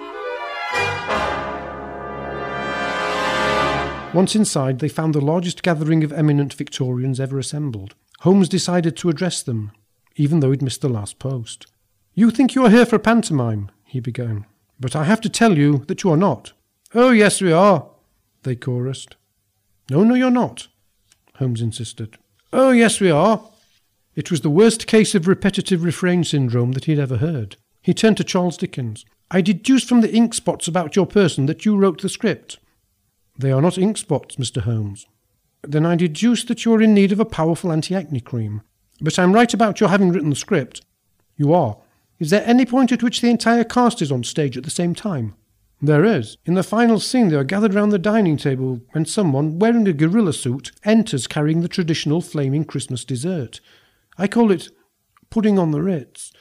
Once 4.12 4.34
inside, 4.34 4.80
they 4.80 4.88
found 4.88 5.14
the 5.14 5.20
largest 5.20 5.62
gathering 5.62 6.02
of 6.02 6.12
eminent 6.12 6.52
Victorians 6.52 7.20
ever 7.20 7.38
assembled. 7.38 7.94
Holmes 8.20 8.48
decided 8.48 8.96
to 8.96 9.08
address 9.08 9.40
them, 9.40 9.70
even 10.16 10.40
though 10.40 10.50
he'd 10.50 10.62
missed 10.62 10.80
the 10.80 10.88
last 10.88 11.18
post. 11.18 11.66
You 12.14 12.30
think 12.30 12.54
you 12.54 12.64
are 12.64 12.70
here 12.70 12.86
for 12.86 12.96
a 12.96 13.00
pantomime, 13.00 13.70
he 13.84 14.00
began, 14.00 14.46
but 14.78 14.96
I 14.96 15.04
have 15.04 15.20
to 15.22 15.28
tell 15.28 15.56
you 15.56 15.84
that 15.88 16.02
you 16.02 16.10
are 16.10 16.16
not. 16.16 16.52
Oh, 16.94 17.10
yes, 17.10 17.40
we 17.40 17.52
are, 17.52 17.88
they 18.42 18.56
chorused. 18.56 19.16
No, 19.90 20.04
no, 20.04 20.14
you're 20.14 20.30
not. 20.30 20.68
Holmes 21.36 21.60
insisted. 21.60 22.18
Oh, 22.52 22.70
yes, 22.70 23.00
we 23.00 23.10
are. 23.10 23.48
It 24.14 24.30
was 24.30 24.40
the 24.40 24.50
worst 24.50 24.86
case 24.86 25.14
of 25.14 25.28
repetitive 25.28 25.84
refrain 25.84 26.24
syndrome 26.24 26.72
that 26.72 26.84
he'd 26.86 26.98
ever 26.98 27.18
heard. 27.18 27.56
He 27.80 27.94
turned 27.94 28.16
to 28.18 28.24
Charles 28.24 28.56
Dickens. 28.56 29.04
I 29.30 29.40
deduce 29.40 29.84
from 29.84 30.00
the 30.00 30.12
ink 30.12 30.34
spots 30.34 30.66
about 30.66 30.96
your 30.96 31.06
person 31.06 31.46
that 31.46 31.64
you 31.64 31.76
wrote 31.76 32.02
the 32.02 32.08
script. 32.08 32.58
They 33.38 33.52
are 33.52 33.62
not 33.62 33.78
ink 33.78 33.96
spots, 33.96 34.36
Mr. 34.36 34.62
Holmes. 34.62 35.06
Then 35.62 35.86
I 35.86 35.94
deduce 35.94 36.44
that 36.44 36.64
you 36.64 36.74
are 36.74 36.82
in 36.82 36.94
need 36.94 37.12
of 37.12 37.20
a 37.20 37.24
powerful 37.24 37.72
anti-acne 37.72 38.20
cream. 38.20 38.62
But 39.00 39.18
I'm 39.18 39.32
right 39.32 39.52
about 39.52 39.80
your 39.80 39.88
having 39.88 40.10
written 40.10 40.30
the 40.30 40.36
script. 40.36 40.82
You 41.36 41.54
are. 41.54 41.78
Is 42.18 42.30
there 42.30 42.46
any 42.46 42.66
point 42.66 42.92
at 42.92 43.02
which 43.02 43.20
the 43.20 43.30
entire 43.30 43.64
cast 43.64 44.02
is 44.02 44.12
on 44.12 44.24
stage 44.24 44.56
at 44.56 44.64
the 44.64 44.70
same 44.70 44.94
time? 44.94 45.34
There 45.82 46.04
is. 46.04 46.36
In 46.44 46.54
the 46.54 46.62
final 46.62 47.00
scene, 47.00 47.28
they 47.28 47.36
are 47.36 47.44
gathered 47.44 47.72
round 47.72 47.90
the 47.90 47.98
dining 47.98 48.36
table 48.36 48.82
when 48.92 49.06
someone, 49.06 49.58
wearing 49.58 49.88
a 49.88 49.94
gorilla 49.94 50.34
suit, 50.34 50.72
enters 50.84 51.26
carrying 51.26 51.62
the 51.62 51.68
traditional 51.68 52.20
flaming 52.20 52.64
Christmas 52.64 53.04
dessert. 53.04 53.60
I 54.18 54.28
call 54.28 54.50
it 54.50 54.68
pudding 55.30 55.58
on 55.58 55.70
the 55.70 55.80
Ritz. 55.80 56.32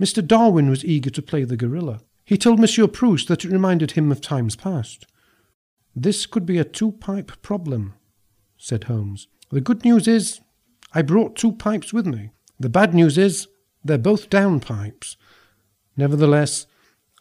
Mr. 0.00 0.26
Darwin 0.26 0.68
was 0.68 0.84
eager 0.84 1.10
to 1.10 1.22
play 1.22 1.44
the 1.44 1.56
gorilla. 1.56 2.00
He 2.24 2.36
told 2.36 2.58
Monsieur 2.58 2.88
Proust 2.88 3.28
that 3.28 3.44
it 3.44 3.52
reminded 3.52 3.92
him 3.92 4.10
of 4.10 4.20
times 4.20 4.56
past. 4.56 5.06
This 5.94 6.26
could 6.26 6.46
be 6.46 6.58
a 6.58 6.64
two 6.64 6.92
pipe 6.92 7.42
problem, 7.42 7.94
said 8.56 8.84
Holmes. 8.84 9.28
The 9.50 9.60
good 9.60 9.84
news 9.84 10.08
is, 10.08 10.40
I 10.92 11.02
brought 11.02 11.36
two 11.36 11.52
pipes 11.52 11.92
with 11.92 12.06
me. 12.06 12.30
The 12.58 12.68
bad 12.68 12.94
news 12.94 13.16
is, 13.16 13.48
They're 13.84 13.98
both 13.98 14.30
downpipes. 14.30 15.16
Nevertheless, 15.96 16.66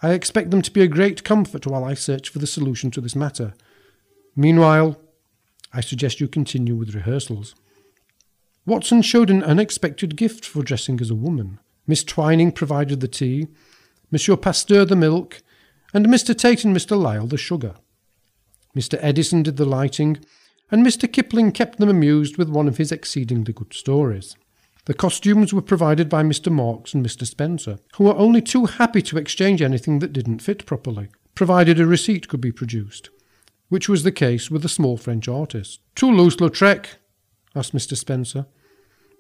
I 0.02 0.12
expect 0.12 0.52
them 0.52 0.62
to 0.62 0.72
be 0.72 0.82
a 0.82 0.88
great 0.88 1.24
comfort 1.24 1.68
while 1.68 1.84
I 1.84 1.94
search 1.94 2.30
for 2.30 2.40
the 2.40 2.48
solution 2.48 2.90
to 2.92 3.02
this 3.02 3.16
matter. 3.16 3.54
Meanwhile, 4.36 5.00
I 5.74 5.82
suggest 5.82 6.20
you 6.20 6.28
continue 6.28 6.76
with 6.76 6.96
rehearsals. 6.96 7.56
Watson 8.66 9.02
showed 9.02 9.30
an 9.30 9.44
unexpected 9.44 10.16
gift 10.16 10.46
for 10.46 10.64
dressing 10.64 11.00
as 11.02 11.10
a 11.10 11.16
woman. 11.16 11.60
Miss 11.86 12.04
Twining 12.04 12.52
provided 12.52 13.00
the 13.00 13.08
tea, 13.08 13.48
Monsieur 14.12 14.36
Pasteur 14.36 14.86
the 14.86 14.96
milk, 14.96 15.42
and 15.94 16.06
Mr. 16.08 16.38
Tate 16.38 16.64
and 16.64 16.76
Mr. 16.76 17.00
Lyle 17.00 17.28
the 17.28 17.38
sugar. 17.38 17.76
Mr. 18.76 18.98
Edison 19.02 19.44
did 19.44 19.58
the 19.58 19.66
lighting, 19.66 20.20
and 20.72 20.86
Mr. 20.86 21.12
Kipling 21.12 21.52
kept 21.52 21.80
them 21.80 21.90
amused 21.90 22.38
with 22.38 22.50
one 22.50 22.68
of 22.68 22.78
his 22.78 22.92
exceedingly 22.92 23.54
good 23.54 23.74
stories. 23.74 24.36
The 24.86 24.94
costumes 24.94 25.54
were 25.54 25.62
provided 25.62 26.10
by 26.10 26.24
Mr. 26.24 26.52
Marks 26.52 26.94
and 26.94 27.06
Mr. 27.06 27.26
Spencer, 27.26 27.80
who 27.96 28.06
were 28.06 28.16
only 28.16 28.42
too 28.42 28.66
happy 28.66 29.02
to 29.04 29.18
exchange 29.18 29.62
anything 29.62 30.00
that 30.00 30.14
didn't 30.14 30.40
fit 30.40 30.66
properly, 30.66 31.10
provided 31.36 31.80
a 31.80 31.86
receipt 31.86 32.28
could 32.28 32.42
be 32.42 32.52
produced, 32.52 33.10
which 33.70 33.88
was 33.88 34.04
the 34.04 34.12
case 34.12 34.50
with 34.50 34.62
the 34.62 34.70
small 34.70 34.98
French 34.98 35.28
artist. 35.28 35.80
Too 35.96 36.12
loose, 36.12 36.38
Lautrec? 36.38 36.86
asked 37.56 37.74
Mr. 37.76 37.96
Spencer. 37.96 38.46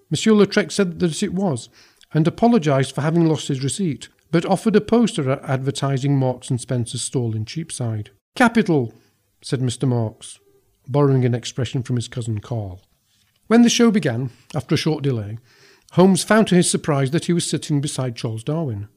Monsieur 0.10 0.34
Lautrec 0.34 0.72
said 0.72 1.00
that 1.00 1.22
it 1.22 1.34
was, 1.34 1.70
and 2.14 2.28
apologised 2.28 2.96
for 2.96 3.02
having 3.02 3.28
lost 3.28 3.48
his 3.48 3.64
receipt, 3.64 4.10
but 4.32 4.46
offered 4.46 4.76
a 4.76 4.82
poster 4.82 5.40
advertising 5.44 6.18
Marks 6.18 6.50
and 6.50 6.60
Spencer's 6.60 7.02
stall 7.02 7.36
in 7.36 7.46
Cheapside. 7.46 8.10
Capital, 8.36 8.94
said 9.42 9.60
Mr. 9.60 9.88
Marks, 9.88 10.40
borrowing 10.90 11.24
an 11.24 11.36
expression 11.36 11.84
from 11.84 11.96
his 11.96 12.08
cousin 12.08 12.40
Carl. 12.40 12.82
When 13.48 13.62
the 13.62 13.70
show 13.70 13.92
began, 13.92 14.32
after 14.54 14.76
a 14.76 14.78
short 14.78 15.04
delay, 15.04 15.38
Holmes 15.94 16.24
found 16.24 16.48
to 16.48 16.56
his 16.56 16.70
surprise 16.70 17.12
that 17.12 17.26
he 17.26 17.34
was 17.34 17.50
sitting 17.50 17.82
beside 17.82 18.16
Charles 18.16 18.44
Darwin. 18.44 18.90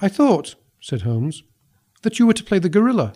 I 0.00 0.08
thought, 0.08 0.56
said 0.80 1.02
Holmes, 1.02 1.42
that 2.02 2.18
you 2.18 2.26
were 2.26 2.34
to 2.34 2.44
play 2.44 2.58
the 2.58 2.68
gorilla. 2.68 3.14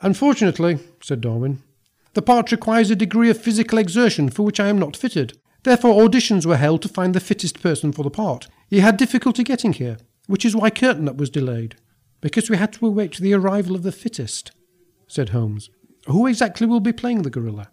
Unfortunately, 0.00 0.78
said 1.02 1.20
Darwin, 1.20 1.62
the 2.14 2.22
part 2.22 2.52
requires 2.52 2.90
a 2.90 2.96
degree 2.96 3.30
of 3.30 3.40
physical 3.40 3.78
exertion 3.78 4.28
for 4.28 4.42
which 4.42 4.60
I 4.60 4.68
am 4.68 4.78
not 4.78 4.96
fitted. 4.96 5.38
Therefore, 5.62 6.02
auditions 6.02 6.44
were 6.44 6.56
held 6.56 6.82
to 6.82 6.88
find 6.88 7.14
the 7.14 7.20
fittest 7.20 7.62
person 7.62 7.92
for 7.92 8.02
the 8.02 8.10
part. 8.10 8.48
He 8.68 8.80
had 8.80 8.96
difficulty 8.96 9.44
getting 9.44 9.74
here, 9.74 9.98
which 10.26 10.44
is 10.44 10.56
why 10.56 10.70
Curtain 10.70 11.08
Up 11.08 11.16
was 11.16 11.30
delayed, 11.30 11.76
because 12.20 12.50
we 12.50 12.56
had 12.56 12.72
to 12.74 12.86
await 12.86 13.16
the 13.16 13.34
arrival 13.34 13.74
of 13.76 13.82
the 13.82 13.92
fittest, 13.92 14.50
said 15.06 15.30
Holmes. 15.30 15.70
Who 16.06 16.26
exactly 16.26 16.66
will 16.66 16.80
be 16.80 16.92
playing 16.92 17.22
the 17.22 17.30
gorilla? 17.30 17.70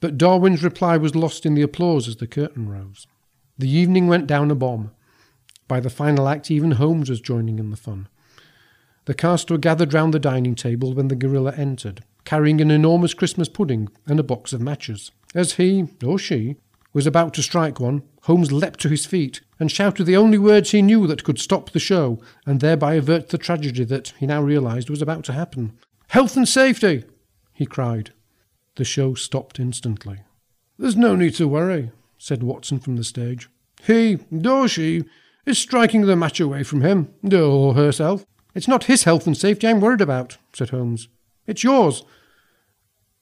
But 0.00 0.18
Darwin's 0.18 0.64
reply 0.64 0.96
was 0.96 1.14
lost 1.14 1.46
in 1.46 1.54
the 1.54 1.62
applause 1.62 2.08
as 2.08 2.16
the 2.16 2.26
curtain 2.26 2.68
rose. 2.68 3.06
The 3.56 3.70
evening 3.70 4.08
went 4.08 4.26
down 4.26 4.50
a 4.50 4.54
bomb. 4.54 4.90
By 5.68 5.78
the 5.78 5.90
final 5.90 6.28
act, 6.28 6.50
even 6.50 6.72
Holmes 6.72 7.08
was 7.08 7.20
joining 7.20 7.58
in 7.58 7.70
the 7.70 7.76
fun. 7.76 8.08
The 9.04 9.14
cast 9.14 9.50
were 9.50 9.58
gathered 9.58 9.94
round 9.94 10.12
the 10.12 10.18
dining 10.18 10.54
table 10.54 10.92
when 10.92 11.08
the 11.08 11.14
gorilla 11.14 11.52
entered, 11.56 12.04
carrying 12.24 12.60
an 12.60 12.70
enormous 12.70 13.14
Christmas 13.14 13.48
pudding 13.48 13.88
and 14.06 14.18
a 14.18 14.24
box 14.24 14.52
of 14.52 14.60
matches. 14.60 15.12
As 15.34 15.54
he, 15.54 15.86
or 16.04 16.18
she, 16.18 16.56
was 16.92 17.06
about 17.06 17.32
to 17.34 17.42
strike 17.42 17.80
one, 17.80 18.02
Holmes 18.24 18.52
leapt 18.52 18.80
to 18.80 18.88
his 18.88 19.06
feet 19.06 19.40
and 19.58 19.70
shouted 19.70 20.04
the 20.04 20.16
only 20.16 20.38
words 20.38 20.70
he 20.70 20.82
knew 20.82 21.06
that 21.06 21.24
could 21.24 21.38
stop 21.38 21.70
the 21.70 21.78
show 21.78 22.20
and 22.44 22.60
thereby 22.60 22.94
avert 22.94 23.30
the 23.30 23.38
tragedy 23.38 23.84
that, 23.84 24.12
he 24.18 24.26
now 24.26 24.42
realised, 24.42 24.90
was 24.90 25.02
about 25.02 25.24
to 25.24 25.32
happen. 25.32 25.72
Health 26.08 26.36
and 26.36 26.48
safety! 26.48 27.04
He 27.52 27.66
cried. 27.66 28.12
The 28.76 28.84
show 28.84 29.14
stopped 29.14 29.60
instantly. 29.60 30.20
There's 30.78 30.96
no 30.96 31.14
need 31.14 31.34
to 31.34 31.48
worry, 31.48 31.90
said 32.18 32.42
Watson 32.42 32.80
from 32.80 32.96
the 32.96 33.04
stage. 33.04 33.48
He, 33.84 34.18
or 34.46 34.68
she, 34.68 35.04
is 35.44 35.58
striking 35.58 36.02
the 36.02 36.16
match 36.16 36.40
away 36.40 36.62
from 36.62 36.82
him, 36.82 37.12
or 37.32 37.74
herself. 37.74 38.24
It's 38.54 38.68
not 38.68 38.84
his 38.84 39.04
health 39.04 39.26
and 39.26 39.36
safety 39.36 39.66
I'm 39.66 39.80
worried 39.80 40.00
about, 40.00 40.38
said 40.52 40.70
Holmes. 40.70 41.08
It's 41.46 41.64
yours. 41.64 42.04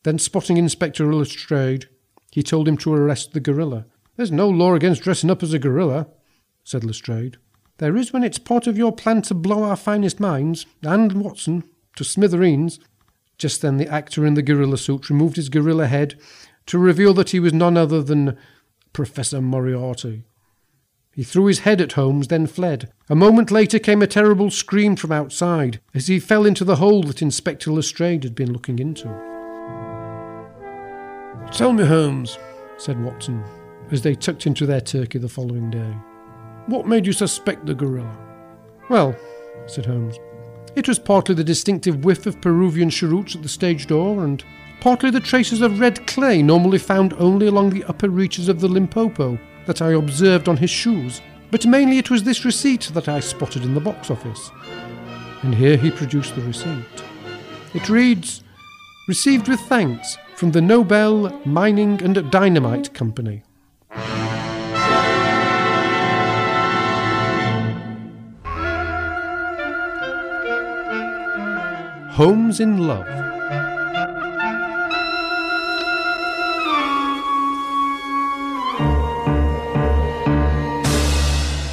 Then, 0.02 0.18
spotting 0.18 0.56
Inspector 0.56 1.12
Lestrade, 1.12 1.88
he 2.30 2.42
told 2.42 2.68
him 2.68 2.76
to 2.78 2.94
arrest 2.94 3.32
the 3.32 3.40
gorilla. 3.40 3.86
There's 4.16 4.32
no 4.32 4.48
law 4.48 4.74
against 4.74 5.02
dressing 5.02 5.30
up 5.30 5.42
as 5.42 5.52
a 5.52 5.58
gorilla, 5.58 6.08
said 6.64 6.84
Lestrade. 6.84 7.38
There 7.78 7.96
is 7.96 8.12
when 8.12 8.22
it's 8.22 8.38
part 8.38 8.66
of 8.66 8.76
your 8.76 8.92
plan 8.92 9.22
to 9.22 9.34
blow 9.34 9.62
our 9.62 9.76
finest 9.76 10.20
minds, 10.20 10.66
and 10.82 11.12
Watson, 11.12 11.64
to 11.96 12.04
smithereens. 12.04 12.78
Just 13.40 13.62
then 13.62 13.78
the 13.78 13.88
actor 13.88 14.26
in 14.26 14.34
the 14.34 14.42
gorilla 14.42 14.76
suit 14.76 15.08
removed 15.08 15.36
his 15.36 15.48
gorilla 15.48 15.86
head 15.86 16.20
to 16.66 16.78
reveal 16.78 17.14
that 17.14 17.30
he 17.30 17.40
was 17.40 17.54
none 17.54 17.74
other 17.74 18.02
than 18.02 18.36
Professor 18.92 19.40
Moriarty. 19.40 20.24
He 21.14 21.22
threw 21.24 21.46
his 21.46 21.60
head 21.60 21.80
at 21.80 21.92
Holmes, 21.92 22.28
then 22.28 22.46
fled. 22.46 22.92
A 23.08 23.14
moment 23.14 23.50
later 23.50 23.78
came 23.78 24.02
a 24.02 24.06
terrible 24.06 24.50
scream 24.50 24.94
from 24.94 25.10
outside 25.10 25.80
as 25.94 26.06
he 26.06 26.20
fell 26.20 26.44
into 26.44 26.66
the 26.66 26.76
hole 26.76 27.02
that 27.04 27.22
Inspector 27.22 27.70
Lestrade 27.70 28.24
had 28.24 28.34
been 28.34 28.52
looking 28.52 28.78
into. 28.78 29.08
Tell 31.50 31.72
me, 31.72 31.86
Holmes, 31.86 32.38
said 32.76 33.02
Watson, 33.02 33.42
as 33.90 34.02
they 34.02 34.14
tucked 34.14 34.46
into 34.46 34.66
their 34.66 34.82
turkey 34.82 35.18
the 35.18 35.30
following 35.30 35.70
day. 35.70 35.96
What 36.66 36.86
made 36.86 37.06
you 37.06 37.14
suspect 37.14 37.64
the 37.64 37.74
gorilla? 37.74 38.18
Well, 38.90 39.16
said 39.66 39.86
Holmes, 39.86 40.18
it 40.76 40.88
was 40.88 40.98
partly 40.98 41.34
the 41.34 41.44
distinctive 41.44 42.04
whiff 42.04 42.26
of 42.26 42.40
Peruvian 42.40 42.90
cheroots 42.90 43.34
at 43.34 43.42
the 43.42 43.48
stage 43.48 43.86
door, 43.86 44.24
and 44.24 44.44
partly 44.80 45.10
the 45.10 45.20
traces 45.20 45.60
of 45.60 45.80
red 45.80 46.06
clay 46.06 46.42
normally 46.42 46.78
found 46.78 47.12
only 47.14 47.46
along 47.46 47.70
the 47.70 47.84
upper 47.84 48.08
reaches 48.08 48.48
of 48.48 48.60
the 48.60 48.68
Limpopo 48.68 49.38
that 49.66 49.82
I 49.82 49.92
observed 49.92 50.48
on 50.48 50.56
his 50.56 50.70
shoes. 50.70 51.20
But 51.50 51.66
mainly 51.66 51.98
it 51.98 52.10
was 52.10 52.22
this 52.22 52.44
receipt 52.44 52.90
that 52.94 53.08
I 53.08 53.20
spotted 53.20 53.64
in 53.64 53.74
the 53.74 53.80
box 53.80 54.10
office. 54.10 54.50
And 55.42 55.54
here 55.54 55.76
he 55.76 55.90
produced 55.90 56.34
the 56.36 56.42
receipt. 56.42 57.04
It 57.74 57.88
reads, 57.88 58.44
Received 59.08 59.48
with 59.48 59.60
thanks 59.60 60.16
from 60.36 60.52
the 60.52 60.60
Nobel 60.60 61.40
Mining 61.44 62.00
and 62.02 62.30
Dynamite 62.30 62.94
Company. 62.94 63.42
Holmes 72.20 72.60
in 72.60 72.76
Love. 72.86 73.06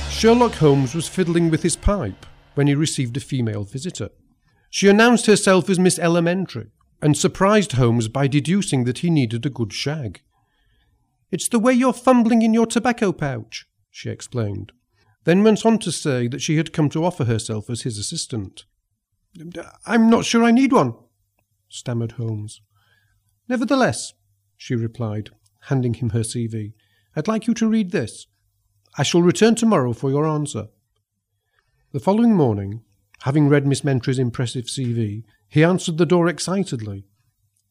Sherlock 0.09 0.53
Holmes 0.53 0.95
was 0.95 1.09
fiddling 1.09 1.49
with 1.49 1.63
his 1.63 1.75
pipe 1.75 2.25
when 2.55 2.67
he 2.67 2.75
received 2.75 3.17
a 3.17 3.19
female 3.19 3.65
visitor. 3.65 4.07
She 4.69 4.87
announced 4.87 5.25
herself 5.25 5.69
as 5.69 5.79
Miss 5.79 5.99
Elementary 5.99 6.67
and 7.01 7.17
surprised 7.17 7.73
Holmes 7.73 8.07
by 8.07 8.27
deducing 8.27 8.85
that 8.85 8.99
he 8.99 9.09
needed 9.09 9.45
a 9.45 9.49
good 9.49 9.73
shag. 9.73 10.21
It's 11.29 11.49
the 11.49 11.59
way 11.59 11.73
you're 11.73 11.91
fumbling 11.91 12.41
in 12.41 12.53
your 12.53 12.67
tobacco 12.67 13.11
pouch, 13.11 13.65
she 13.91 14.09
explained, 14.09 14.71
then 15.25 15.43
went 15.43 15.65
on 15.65 15.77
to 15.79 15.91
say 15.91 16.29
that 16.29 16.41
she 16.41 16.55
had 16.55 16.71
come 16.71 16.87
to 16.91 17.03
offer 17.03 17.25
herself 17.25 17.69
as 17.69 17.81
his 17.81 17.97
assistant. 17.97 18.63
I'm 19.85 20.09
not 20.09 20.25
sure 20.25 20.43
I 20.43 20.51
need 20.51 20.71
one, 20.71 20.95
stammered 21.69 22.13
Holmes. 22.13 22.61
Nevertheless, 23.47 24.13
she 24.55 24.75
replied, 24.75 25.29
handing 25.63 25.95
him 25.95 26.09
her 26.09 26.21
CV, 26.21 26.73
I'd 27.15 27.27
like 27.27 27.47
you 27.47 27.53
to 27.55 27.67
read 27.67 27.91
this. 27.91 28.27
I 28.97 29.03
shall 29.03 29.21
return 29.21 29.55
tomorrow 29.55 29.93
for 29.93 30.09
your 30.09 30.27
answer. 30.27 30.67
The 31.91 31.99
following 31.99 32.35
morning, 32.35 32.81
having 33.21 33.47
read 33.47 33.65
Miss 33.65 33.83
Mentry's 33.83 34.19
impressive 34.19 34.65
CV, 34.65 35.23
he 35.47 35.63
answered 35.63 35.97
the 35.97 36.05
door 36.05 36.27
excitedly, 36.27 37.05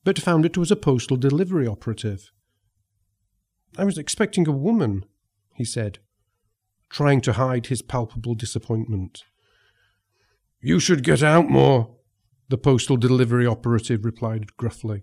but 0.04 0.20
found 0.20 0.46
it 0.46 0.56
was 0.56 0.70
a 0.70 0.76
postal 0.76 1.16
delivery 1.16 1.66
operative. 1.66 2.30
I 3.76 3.84
was 3.84 3.98
expecting 3.98 4.48
a 4.48 4.52
woman, 4.52 5.04
he 5.54 5.64
said, 5.64 5.98
trying 6.88 7.20
to 7.22 7.34
hide 7.34 7.66
his 7.66 7.82
palpable 7.82 8.34
disappointment. 8.34 9.24
You 10.60 10.80
should 10.80 11.04
get 11.04 11.22
out 11.22 11.48
more, 11.48 11.96
the 12.48 12.58
postal 12.58 12.96
delivery 12.96 13.46
operative 13.46 14.04
replied 14.04 14.56
gruffly. 14.56 15.02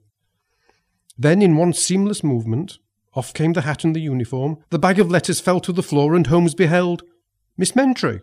Then, 1.18 1.42
in 1.42 1.56
one 1.56 1.74
seamless 1.74 2.24
movement, 2.24 2.80
off 3.14 3.34
came 3.34 3.54
the 3.54 3.62
hat 3.62 3.84
and 3.84 3.96
the 3.96 4.02
uniform, 4.02 4.58
the 4.70 4.80
bag 4.80 5.00
of 5.00 5.12
letters 5.12 5.40
fell 5.40 5.60
to 5.62 5.72
the 5.72 5.84
floor, 5.84 6.16
and 6.16 6.28
Holmes 6.28 6.56
beheld 6.56 7.04
Miss 7.58 7.76
Mentry. 7.76 8.22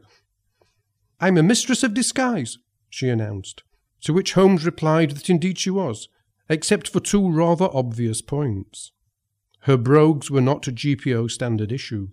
I'm 1.20 1.36
a 1.36 1.42
mistress 1.42 1.82
of 1.82 1.94
disguise, 1.94 2.58
she 2.88 3.08
announced, 3.08 3.62
to 4.02 4.12
which 4.12 4.32
Holmes 4.32 4.64
replied 4.64 5.12
that 5.12 5.30
indeed 5.30 5.58
she 5.58 5.70
was, 5.70 6.08
except 6.48 6.88
for 6.88 6.98
two 6.98 7.30
rather 7.30 7.68
obvious 7.72 8.22
points. 8.22 8.90
Her 9.60 9.76
brogues 9.76 10.30
were 10.30 10.40
not 10.40 10.62
GPO 10.62 11.30
standard 11.30 11.70
issue. 11.70 12.08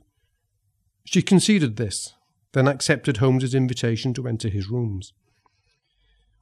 She 1.05 1.21
conceded 1.21 1.77
this, 1.77 2.13
then 2.53 2.67
accepted 2.67 3.17
Holmes's 3.17 3.53
invitation 3.53 4.13
to 4.13 4.27
enter 4.27 4.49
his 4.49 4.69
rooms. 4.69 5.13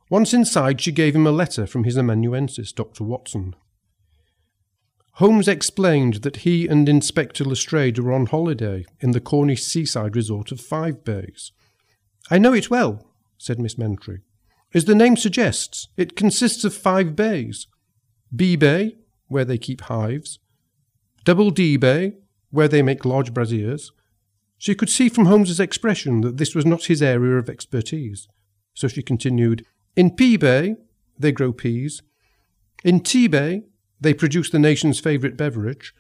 Once 0.10 0.34
inside, 0.34 0.80
she 0.80 0.92
gave 0.92 1.16
him 1.16 1.26
a 1.26 1.32
letter 1.32 1.66
from 1.66 1.84
his 1.84 1.98
amanuensis, 1.98 2.72
Dr. 2.72 3.04
Watson. 3.04 3.56
Holmes 5.14 5.48
explained 5.48 6.16
that 6.16 6.38
he 6.38 6.68
and 6.68 6.88
Inspector 6.88 7.44
Lestrade 7.44 7.98
were 7.98 8.14
on 8.14 8.28
holiday 8.28 8.86
in 9.00 9.12
the 9.12 9.22
Cornish 9.22 9.64
seaside 9.64 10.16
resort 10.16 10.52
of 10.52 10.60
Five 10.60 11.04
Bays. 11.04 11.52
I 12.30 12.38
know 12.38 12.54
it 12.54 12.70
well, 12.70 13.08
said 13.38 13.60
Miss 13.60 13.78
Mentry. 13.78 14.22
As 14.74 14.86
the 14.86 14.94
name 14.94 15.16
suggests, 15.16 15.88
it 15.96 16.18
consists 16.18 16.66
of 16.66 16.74
five 16.74 17.16
bays. 17.16 17.68
B 18.36 18.58
Bay, 18.58 18.98
where 19.28 19.46
they 19.46 19.58
keep 19.58 19.82
hives, 19.82 20.40
Double 21.24 21.50
D 21.50 21.78
Bay, 21.78 22.14
where 22.52 22.68
they 22.68 22.82
make 22.82 23.06
large 23.06 23.34
braziers. 23.34 23.92
She 24.58 24.76
could 24.76 24.90
see 24.90 25.10
from 25.10 25.26
Holmes's 25.26 25.60
expression 25.60 26.22
that 26.22 26.38
this 26.38 26.56
was 26.56 26.66
not 26.66 26.86
his 26.86 27.02
area 27.02 27.38
of 27.38 27.50
expertise, 27.50 28.28
so 28.74 28.88
she 28.88 29.02
continued, 29.02 29.66
In 29.96 30.16
P 30.16 30.38
Bay, 30.38 30.76
they 31.18 31.32
grow 31.32 31.52
peas. 31.52 32.02
In 32.84 33.00
T 33.00 33.28
Bay, 33.28 33.64
they 34.00 34.14
produce 34.14 34.50
the 34.50 34.60
nation's 34.60 35.00
favourite 35.00 35.38
beverage. 35.38 35.94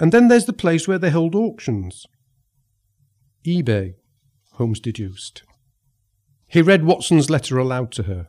And 0.00 0.12
then 0.12 0.28
there's 0.28 0.46
the 0.46 0.52
place 0.52 0.88
where 0.88 0.98
they 0.98 1.10
hold 1.10 1.34
auctions. 1.34 2.06
eBay, 3.46 3.94
Holmes 4.52 4.80
deduced. 4.80 5.42
He 6.46 6.62
read 6.62 6.84
Watson's 6.84 7.30
letter 7.30 7.58
aloud 7.58 7.92
to 7.92 8.04
her. 8.04 8.28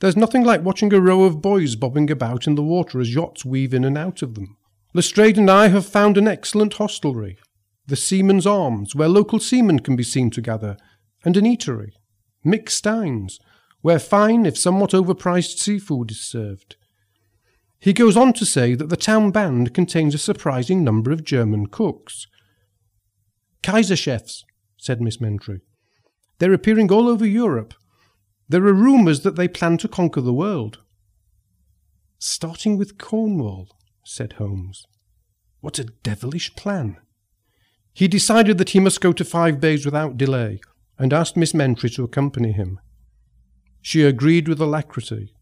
There's 0.00 0.16
nothing 0.16 0.44
like 0.44 0.62
watching 0.62 0.92
a 0.92 1.00
row 1.00 1.24
of 1.24 1.42
boys 1.42 1.74
bobbing 1.74 2.10
about 2.10 2.46
in 2.46 2.54
the 2.54 2.62
water 2.62 3.00
as 3.00 3.14
yachts 3.14 3.44
weave 3.44 3.74
in 3.74 3.84
and 3.84 3.98
out 3.98 4.22
of 4.22 4.34
them. 4.34 4.56
Lestrade 4.94 5.38
and 5.38 5.50
I 5.50 5.68
have 5.68 5.86
found 5.86 6.16
an 6.16 6.28
excellent 6.28 6.74
hostelry, 6.74 7.38
the 7.90 7.96
Seaman's 7.96 8.46
Arms, 8.46 8.94
where 8.94 9.08
local 9.08 9.38
seamen 9.38 9.80
can 9.80 9.96
be 9.96 10.02
seen 10.02 10.30
to 10.30 10.40
gather, 10.40 10.76
and 11.24 11.36
an 11.36 11.44
eatery, 11.44 11.90
Mick 12.46 12.70
Stein's, 12.70 13.38
where 13.82 13.98
fine, 13.98 14.46
if 14.46 14.56
somewhat 14.56 14.92
overpriced 14.92 15.58
seafood 15.58 16.12
is 16.12 16.20
served. 16.20 16.76
He 17.78 17.92
goes 17.92 18.16
on 18.16 18.32
to 18.34 18.46
say 18.46 18.74
that 18.74 18.90
the 18.90 18.96
town 18.96 19.30
band 19.30 19.74
contains 19.74 20.14
a 20.14 20.18
surprising 20.18 20.84
number 20.84 21.10
of 21.10 21.24
German 21.24 21.66
cooks. 21.66 22.26
Kaiser 23.62 23.96
chefs, 23.96 24.44
said 24.76 25.00
Miss 25.00 25.20
Mentry. 25.20 25.60
They're 26.38 26.52
appearing 26.52 26.92
all 26.92 27.08
over 27.08 27.26
Europe. 27.26 27.74
There 28.48 28.66
are 28.66 28.72
rumours 28.72 29.20
that 29.20 29.36
they 29.36 29.48
plan 29.48 29.78
to 29.78 29.88
conquer 29.88 30.20
the 30.20 30.32
world. 30.32 30.78
Starting 32.18 32.76
with 32.76 32.98
Cornwall, 32.98 33.68
said 34.04 34.34
Holmes. 34.34 34.86
What 35.60 35.78
a 35.78 35.84
devilish 35.84 36.54
plan. 36.54 36.98
He 38.00 38.08
decided 38.08 38.56
that 38.56 38.70
he 38.70 38.80
must 38.80 39.02
go 39.02 39.12
to 39.12 39.26
Five 39.26 39.60
Bays 39.60 39.84
without 39.84 40.16
delay, 40.16 40.62
and 40.98 41.12
asked 41.12 41.36
Miss 41.36 41.52
Mentry 41.52 41.90
to 41.90 42.02
accompany 42.02 42.50
him. 42.50 42.80
She 43.82 44.04
agreed 44.04 44.48
with 44.48 44.58
alacrity. 44.58 45.34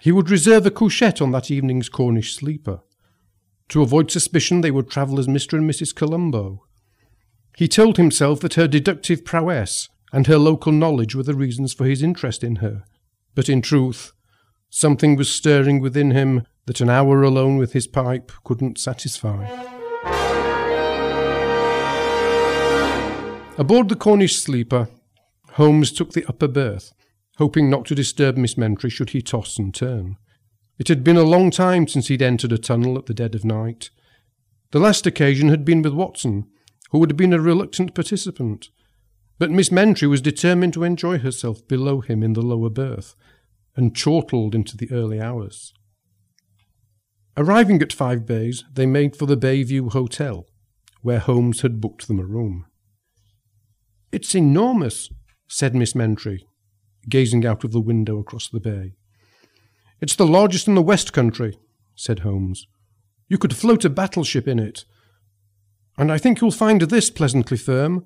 He 0.00 0.12
would 0.12 0.30
reserve 0.30 0.64
a 0.64 0.70
couchette 0.70 1.20
on 1.20 1.30
that 1.32 1.50
evening's 1.50 1.90
Cornish 1.90 2.34
sleeper. 2.34 2.80
To 3.68 3.82
avoid 3.82 4.10
suspicion, 4.10 4.62
they 4.62 4.70
would 4.70 4.88
travel 4.88 5.18
as 5.18 5.26
Mr. 5.26 5.58
and 5.58 5.68
Mrs. 5.68 5.94
Colombo. 5.94 6.64
He 7.54 7.68
told 7.68 7.98
himself 7.98 8.40
that 8.40 8.54
her 8.54 8.66
deductive 8.66 9.22
prowess 9.22 9.90
and 10.10 10.26
her 10.28 10.38
local 10.38 10.72
knowledge 10.72 11.14
were 11.14 11.22
the 11.22 11.34
reasons 11.34 11.74
for 11.74 11.84
his 11.84 12.02
interest 12.02 12.42
in 12.42 12.56
her. 12.64 12.84
But 13.34 13.50
in 13.50 13.60
truth, 13.60 14.12
something 14.70 15.16
was 15.16 15.30
stirring 15.30 15.80
within 15.80 16.12
him 16.12 16.46
that 16.64 16.80
an 16.80 16.88
hour 16.88 17.22
alone 17.22 17.58
with 17.58 17.74
his 17.74 17.86
pipe 17.86 18.32
couldn't 18.42 18.78
satisfy. 18.78 19.71
Aboard 23.58 23.88
the 23.88 23.96
Cornish 23.96 24.36
sleeper, 24.36 24.88
Holmes 25.52 25.92
took 25.92 26.12
the 26.12 26.24
upper 26.26 26.48
berth 26.48 26.92
hoping 27.36 27.70
not 27.70 27.84
to 27.86 27.94
disturb 27.94 28.36
Miss 28.36 28.56
Mentry 28.56 28.90
should 28.90 29.10
he 29.10 29.22
toss 29.22 29.58
and 29.58 29.74
turn. 29.74 30.16
It 30.78 30.88
had 30.88 31.04
been 31.04 31.16
a 31.16 31.22
long 31.22 31.50
time 31.50 31.88
since 31.88 32.08
he'd 32.08 32.22
entered 32.22 32.52
a 32.52 32.58
tunnel 32.58 32.98
at 32.98 33.06
the 33.06 33.14
dead 33.14 33.34
of 33.34 33.44
night. 33.44 33.90
The 34.70 34.80
last 34.80 35.06
occasion 35.06 35.48
had 35.48 35.64
been 35.64 35.82
with 35.82 35.92
Watson, 35.92 36.48
who 36.90 37.00
had 37.00 37.16
been 37.16 37.32
a 37.32 37.40
reluctant 37.40 37.94
participant, 37.94 38.70
but 39.38 39.50
Miss 39.50 39.72
Mentry 39.72 40.06
was 40.08 40.20
determined 40.20 40.72
to 40.74 40.84
enjoy 40.84 41.18
herself 41.18 41.66
below 41.66 42.00
him 42.00 42.22
in 42.22 42.34
the 42.34 42.42
lower 42.42 42.70
berth, 42.70 43.14
and 43.76 43.96
chortled 43.96 44.54
into 44.54 44.76
the 44.76 44.90
early 44.92 45.20
hours. 45.20 45.72
Arriving 47.36 47.80
at 47.80 47.92
Five 47.92 48.26
Bays, 48.26 48.64
they 48.72 48.86
made 48.86 49.16
for 49.16 49.26
the 49.26 49.36
Bayview 49.36 49.92
Hotel, 49.92 50.46
where 51.00 51.18
Holmes 51.18 51.62
had 51.62 51.80
booked 51.80 52.08
them 52.08 52.20
a 52.20 52.24
room. 52.24 52.66
It's 54.12 54.34
enormous, 54.34 55.08
said 55.48 55.74
Miss 55.74 55.94
Mentry, 55.94 56.46
gazing 57.08 57.46
out 57.46 57.64
of 57.64 57.72
the 57.72 57.80
window 57.80 58.18
across 58.18 58.46
the 58.46 58.60
bay. 58.60 58.92
It's 60.02 60.14
the 60.14 60.26
largest 60.26 60.68
in 60.68 60.74
the 60.74 60.82
West 60.82 61.14
Country, 61.14 61.58
said 61.94 62.18
Holmes. 62.18 62.66
You 63.28 63.38
could 63.38 63.56
float 63.56 63.86
a 63.86 63.90
battleship 63.90 64.46
in 64.46 64.58
it. 64.58 64.84
And 65.96 66.12
I 66.12 66.18
think 66.18 66.40
you'll 66.40 66.50
find 66.50 66.82
this 66.82 67.08
pleasantly 67.08 67.56
firm. 67.56 68.04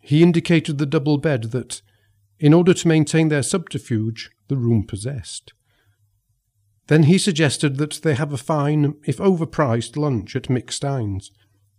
He 0.00 0.20
indicated 0.22 0.78
the 0.78 0.86
double 0.86 1.18
bed 1.18 1.52
that, 1.52 1.80
in 2.40 2.52
order 2.52 2.74
to 2.74 2.88
maintain 2.88 3.28
their 3.28 3.44
subterfuge, 3.44 4.30
the 4.48 4.56
room 4.56 4.84
possessed. 4.84 5.52
Then 6.88 7.04
he 7.04 7.18
suggested 7.18 7.76
that 7.76 8.00
they 8.02 8.14
have 8.14 8.32
a 8.32 8.36
fine, 8.36 8.96
if 9.06 9.18
overpriced, 9.18 9.96
lunch 9.96 10.34
at 10.34 10.44
Mick 10.44 10.72
Stein's, 10.72 11.30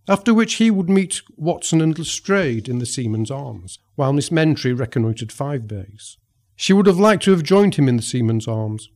after 0.08 0.34
which 0.34 0.56
he 0.56 0.70
would 0.70 0.89
meet 0.89 1.22
Watson 1.36 1.82
and 1.82 1.98
Lestrade 1.98 2.70
in 2.70 2.80
the 2.80 2.86
Seaman's 2.86 3.32
Arms, 3.32 3.80
while 3.96 4.13
Miss 4.13 4.32
Mentry 4.32 4.74
reconnoitred 4.74 5.32
Five 5.32 5.68
Bays. 5.68 6.18
She 6.56 6.74
would 6.74 6.86
have 6.86 7.00
liked 7.00 7.24
to 7.24 7.32
have 7.32 7.44
joined 7.44 7.76
him 7.76 7.88
in 7.88 7.98
the 7.98 8.04
Seaman's 8.04 8.48
Arms, 8.48 8.89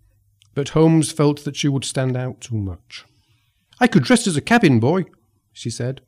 but 0.54 0.70
Holmes 0.70 1.12
felt 1.12 1.44
that 1.44 1.56
she 1.56 1.68
would 1.68 1.86
stand 1.86 2.16
out 2.16 2.42
too 2.42 2.58
much. 2.58 3.06
I 3.80 3.88
could 3.88 4.04
dress 4.04 4.28
as 4.28 4.38
a 4.38 4.42
cabin 4.42 4.80
boy, 4.80 5.06
she 5.54 5.70
said. 5.70 6.02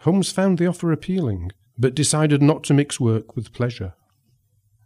Holmes 0.00 0.32
found 0.32 0.58
the 0.58 0.66
offer 0.66 0.92
appealing, 0.92 1.52
but 1.76 1.94
decided 1.94 2.42
not 2.42 2.64
to 2.64 2.74
mix 2.74 2.98
work 2.98 3.36
with 3.36 3.52
pleasure. 3.52 3.94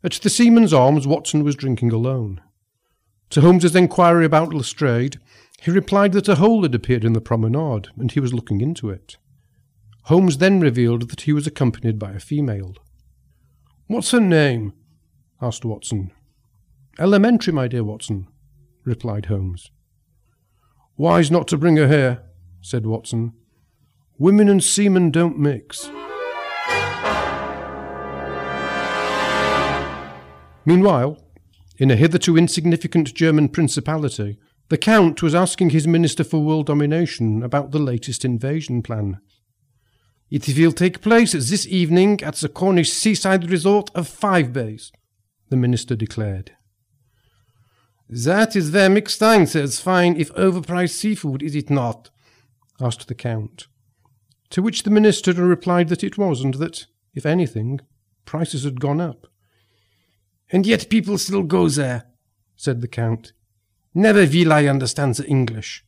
At 0.03 0.13
the 0.13 0.31
Seaman's 0.31 0.75
Arms, 0.75 1.07
Watson 1.07 1.45
was 1.45 1.55
drinking 1.55 1.93
alone. 1.93 2.41
To 3.31 3.41
Holmes's 3.41 3.75
inquiry 3.75 4.25
about 4.25 4.53
Lestrade, 4.53 5.19
he 5.61 5.71
replied 5.71 6.13
that 6.13 6.29
a 6.29 6.37
hole 6.37 6.63
had 6.63 6.75
appeared 6.75 7.05
in 7.05 7.13
the 7.13 7.21
promenade, 7.21 7.89
and 7.97 8.13
he 8.13 8.21
was 8.21 8.35
looking 8.35 8.61
into 8.61 8.91
it. 8.91 9.17
Holmes 10.05 10.39
then 10.39 10.61
revealed 10.61 11.09
that 11.09 11.23
he 11.23 11.33
was 11.33 11.47
accompanied 11.47 11.99
by 11.99 12.13
a 12.13 12.21
female. 12.21 12.75
What's 13.87 14.11
her 14.11 14.21
name? 14.21 14.75
asked 15.41 15.65
Watson. 15.65 16.11
Elementary, 16.99 17.53
my 17.53 17.69
dear 17.69 17.85
Watson, 17.85 18.29
replied 18.85 19.27
Holmes. 19.27 19.71
Wise 20.97 21.31
not 21.31 21.49
to 21.49 21.57
bring 21.57 21.77
her 21.77 21.89
here, 21.89 22.23
said 22.61 22.87
Watson. 22.87 23.33
Women 24.19 24.49
and 24.49 24.63
seamen 24.63 25.11
don't 25.11 25.39
mix. 25.39 25.91
Meanwhile, 30.65 31.19
in 31.79 31.91
a 31.91 31.97
hitherto 31.97 32.37
insignificant 32.37 33.13
German 33.13 33.49
principality, 33.49 34.39
the 34.69 34.79
Count 34.79 35.23
was 35.23 35.35
asking 35.35 35.71
his 35.71 35.87
Minister 35.87 36.25
for 36.25 36.39
World 36.39 36.67
Domination 36.67 37.43
about 37.43 37.71
the 37.71 37.79
latest 37.79 38.25
invasion 38.25 38.83
plan. 38.83 39.21
It 40.31 40.49
will 40.57 40.73
take 40.73 41.03
place 41.03 41.33
this 41.33 41.67
evening 41.67 42.23
at 42.23 42.37
the 42.37 42.49
Cornish 42.49 42.93
seaside 42.93 43.51
resort 43.51 43.91
of 43.95 44.09
Five 44.09 44.53
Bays, 44.53 44.91
the 45.51 45.57
Minister 45.57 45.95
declared. 45.95 46.53
That 48.09 48.57
is 48.57 48.71
where 48.71 48.89
Mick 48.89 49.09
Stein 49.09 49.47
says 49.47 49.81
fine 49.81 50.17
if 50.17 50.33
overpriced 50.35 50.95
seafood, 50.95 51.43
is 51.43 51.55
it 51.55 51.71
not? 51.71 52.11
asked 52.81 53.07
the 53.07 53.15
Count. 53.15 53.67
To 54.51 54.63
which 54.63 54.83
the 54.83 54.91
Minister 54.91 55.33
replied 55.33 55.89
that 55.89 56.05
it 56.05 56.19
was, 56.19 56.43
and 56.43 56.55
that, 56.55 56.87
if 57.15 57.27
anything, 57.27 57.81
prices 58.25 58.65
had 58.65 58.81
gone 58.81 59.01
up. 59.01 59.27
And 60.51 60.67
yet 60.67 60.89
people 60.89 61.19
still 61.19 61.43
go 61.43 61.69
there, 61.69 62.07
said 62.57 62.81
the 62.81 62.89
Count. 62.89 63.33
Never 63.95 64.27
will 64.27 64.53
I 64.53 64.67
understand 64.67 65.15
the 65.15 65.27
English. 65.27 65.85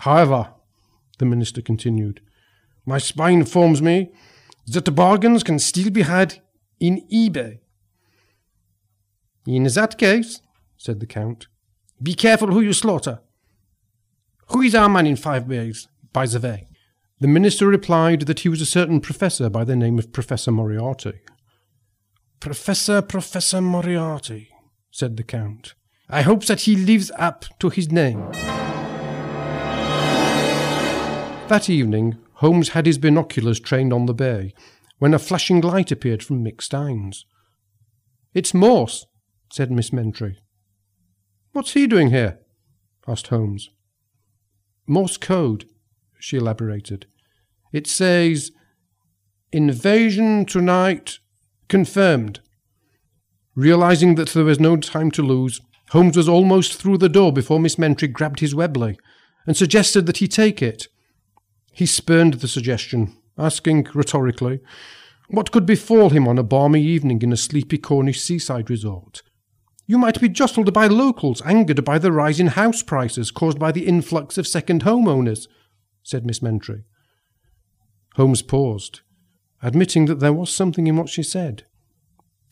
However, 0.00 0.52
the 1.18 1.24
minister 1.24 1.62
continued, 1.62 2.20
my 2.84 2.98
spine 2.98 3.40
informs 3.40 3.80
me 3.80 4.12
that 4.66 4.84
the 4.84 4.90
bargains 4.90 5.42
can 5.42 5.58
still 5.58 5.90
be 5.90 6.02
had 6.02 6.42
in 6.78 7.06
eBay. 7.12 7.60
In 9.46 9.64
that 9.64 9.98
case, 9.98 10.40
said 10.76 11.00
the 11.00 11.06
Count, 11.06 11.46
be 12.02 12.14
careful 12.14 12.48
who 12.48 12.60
you 12.60 12.72
slaughter. 12.72 13.20
Who 14.48 14.60
is 14.62 14.74
our 14.74 14.88
man 14.88 15.06
in 15.06 15.16
Five 15.16 15.48
Bays, 15.48 15.88
by 16.12 16.26
the 16.26 16.40
way? 16.40 16.68
The 17.20 17.28
minister 17.28 17.66
replied 17.68 18.22
that 18.22 18.40
he 18.40 18.48
was 18.48 18.60
a 18.60 18.66
certain 18.66 19.00
professor 19.00 19.48
by 19.48 19.64
the 19.64 19.76
name 19.76 19.98
of 19.98 20.12
Professor 20.12 20.50
Moriarty. 20.50 21.20
Professor, 22.40 23.00
Professor 23.00 23.60
Moriarty, 23.60 24.48
said 24.90 25.16
the 25.16 25.22
Count. 25.22 25.74
I 26.08 26.22
hope 26.22 26.44
that 26.46 26.62
he 26.62 26.76
lives 26.76 27.10
up 27.16 27.44
to 27.60 27.68
his 27.68 27.90
name. 27.90 28.30
That 31.48 31.68
evening, 31.68 32.18
Holmes 32.34 32.70
had 32.70 32.86
his 32.86 32.98
binoculars 32.98 33.60
trained 33.60 33.92
on 33.92 34.06
the 34.06 34.14
bay 34.14 34.54
when 34.98 35.14
a 35.14 35.18
flashing 35.18 35.60
light 35.60 35.90
appeared 35.90 36.22
from 36.22 36.44
Mick 36.44 36.62
Stein's. 36.62 37.24
It's 38.34 38.54
Morse, 38.54 39.06
said 39.52 39.70
Miss 39.70 39.92
Mentry. 39.92 40.38
What's 41.52 41.72
he 41.72 41.86
doing 41.86 42.10
here? 42.10 42.38
asked 43.06 43.28
Holmes. 43.28 43.70
Morse 44.86 45.16
code, 45.16 45.66
she 46.18 46.36
elaborated. 46.36 47.06
It 47.72 47.86
says, 47.86 48.50
Invasion 49.52 50.46
tonight 50.46 51.18
confirmed. 51.68 52.40
Realizing 53.54 54.14
that 54.14 54.30
there 54.30 54.44
was 54.44 54.58
no 54.58 54.76
time 54.76 55.10
to 55.10 55.22
lose, 55.22 55.60
Holmes 55.92 56.16
was 56.16 56.28
almost 56.28 56.74
through 56.74 56.96
the 56.96 57.10
door 57.10 57.34
before 57.34 57.60
Miss 57.60 57.78
Mentry 57.78 58.08
grabbed 58.08 58.40
his 58.40 58.54
Webley 58.54 58.98
and 59.46 59.54
suggested 59.54 60.06
that 60.06 60.16
he 60.16 60.26
take 60.26 60.62
it. 60.62 60.88
He 61.70 61.84
spurned 61.84 62.34
the 62.34 62.48
suggestion, 62.48 63.14
asking 63.36 63.88
rhetorically 63.92 64.60
what 65.28 65.50
could 65.50 65.66
befall 65.66 66.08
him 66.08 66.26
on 66.26 66.38
a 66.38 66.42
balmy 66.42 66.82
evening 66.82 67.20
in 67.20 67.30
a 67.30 67.36
sleepy 67.36 67.76
Cornish 67.76 68.22
seaside 68.22 68.70
resort. 68.70 69.20
You 69.86 69.98
might 69.98 70.18
be 70.18 70.30
jostled 70.30 70.72
by 70.72 70.86
locals 70.86 71.42
angered 71.42 71.84
by 71.84 71.98
the 71.98 72.10
rise 72.10 72.40
in 72.40 72.46
house 72.48 72.82
prices 72.82 73.30
caused 73.30 73.58
by 73.58 73.70
the 73.70 73.86
influx 73.86 74.38
of 74.38 74.48
second 74.48 74.84
homeowners, 74.84 75.46
said 76.02 76.24
Miss 76.24 76.40
Mentry. 76.40 76.84
Holmes 78.16 78.40
paused, 78.40 79.02
admitting 79.62 80.06
that 80.06 80.20
there 80.20 80.32
was 80.32 80.54
something 80.54 80.86
in 80.86 80.96
what 80.96 81.10
she 81.10 81.22
said. 81.22 81.64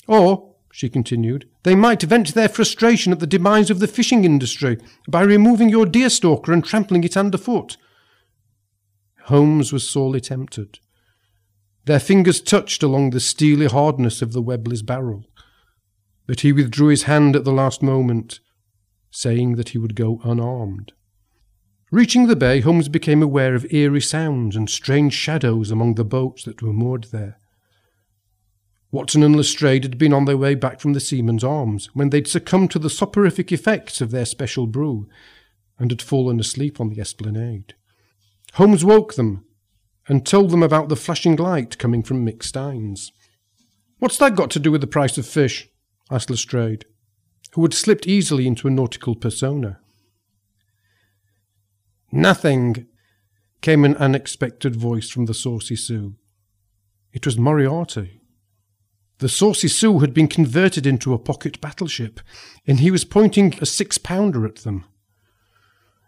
Or, 0.06 0.49
she 0.72 0.88
continued, 0.88 1.48
they 1.62 1.74
might 1.74 2.02
vent 2.02 2.34
their 2.34 2.48
frustration 2.48 3.12
at 3.12 3.20
the 3.20 3.26
demise 3.26 3.70
of 3.70 3.80
the 3.80 3.88
fishing 3.88 4.24
industry 4.24 4.78
by 5.08 5.22
removing 5.22 5.68
your 5.68 5.86
deer 5.86 6.08
stalker 6.08 6.52
and 6.52 6.64
trampling 6.64 7.04
it 7.04 7.16
underfoot. 7.16 7.76
Holmes 9.24 9.72
was 9.72 9.88
sorely 9.88 10.20
tempted. 10.20 10.78
Their 11.86 12.00
fingers 12.00 12.40
touched 12.40 12.82
along 12.82 13.10
the 13.10 13.20
steely 13.20 13.66
hardness 13.66 14.22
of 14.22 14.32
the 14.32 14.42
Webley's 14.42 14.82
barrel, 14.82 15.24
but 16.26 16.40
he 16.40 16.52
withdrew 16.52 16.88
his 16.88 17.04
hand 17.04 17.34
at 17.34 17.44
the 17.44 17.52
last 17.52 17.82
moment, 17.82 18.40
saying 19.10 19.56
that 19.56 19.70
he 19.70 19.78
would 19.78 19.96
go 19.96 20.20
unarmed. 20.22 20.92
Reaching 21.90 22.28
the 22.28 22.36
bay, 22.36 22.60
Holmes 22.60 22.88
became 22.88 23.20
aware 23.20 23.56
of 23.56 23.66
eerie 23.72 24.00
sounds 24.00 24.54
and 24.54 24.70
strange 24.70 25.12
shadows 25.12 25.72
among 25.72 25.96
the 25.96 26.04
boats 26.04 26.44
that 26.44 26.62
were 26.62 26.72
moored 26.72 27.04
there. 27.10 27.40
Watson 28.92 29.22
and 29.22 29.36
Lestrade 29.36 29.84
had 29.84 29.98
been 29.98 30.12
on 30.12 30.24
their 30.24 30.36
way 30.36 30.54
back 30.54 30.80
from 30.80 30.94
the 30.94 31.00
Seaman's 31.00 31.44
Arms 31.44 31.90
when 31.94 32.10
they'd 32.10 32.26
succumbed 32.26 32.70
to 32.72 32.78
the 32.78 32.90
soporific 32.90 33.52
effects 33.52 34.00
of 34.00 34.10
their 34.10 34.24
special 34.24 34.66
brew 34.66 35.08
and 35.78 35.90
had 35.90 36.02
fallen 36.02 36.40
asleep 36.40 36.80
on 36.80 36.88
the 36.88 37.00
esplanade. 37.00 37.74
Holmes 38.54 38.84
woke 38.84 39.14
them 39.14 39.44
and 40.08 40.26
told 40.26 40.50
them 40.50 40.62
about 40.62 40.88
the 40.88 40.96
flashing 40.96 41.36
light 41.36 41.78
coming 41.78 42.02
from 42.02 42.26
Mick 42.26 42.42
Stein's. 42.42 43.12
What's 43.98 44.18
that 44.18 44.34
got 44.34 44.50
to 44.50 44.58
do 44.58 44.72
with 44.72 44.80
the 44.80 44.86
price 44.86 45.16
of 45.18 45.26
fish? 45.26 45.68
asked 46.10 46.30
Lestrade, 46.30 46.84
who 47.52 47.62
had 47.62 47.74
slipped 47.74 48.08
easily 48.08 48.46
into 48.46 48.66
a 48.66 48.70
nautical 48.70 49.14
persona. 49.14 49.78
Nothing, 52.10 52.88
came 53.60 53.84
an 53.84 53.96
unexpected 53.96 54.74
voice 54.74 55.10
from 55.10 55.26
the 55.26 55.34
Saucy 55.34 55.76
Sue. 55.76 56.16
It 57.12 57.26
was 57.26 57.38
Moriarty. 57.38 58.19
The 59.20 59.28
Saucy 59.28 59.68
Sue 59.68 59.98
had 59.98 60.14
been 60.14 60.28
converted 60.28 60.86
into 60.86 61.12
a 61.12 61.18
pocket 61.18 61.60
battleship, 61.60 62.20
and 62.66 62.80
he 62.80 62.90
was 62.90 63.04
pointing 63.04 63.54
a 63.60 63.66
six 63.66 63.98
pounder 63.98 64.46
at 64.46 64.56
them. 64.56 64.86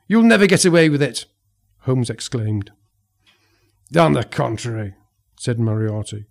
You'll 0.08 0.22
never 0.22 0.46
get 0.46 0.64
away 0.64 0.88
with 0.88 1.02
it, 1.02 1.26
Holmes 1.80 2.08
exclaimed. 2.08 2.70
On 3.94 4.14
the 4.14 4.24
contrary, 4.24 4.94
said 5.38 5.60
Moriarty. 5.60 6.24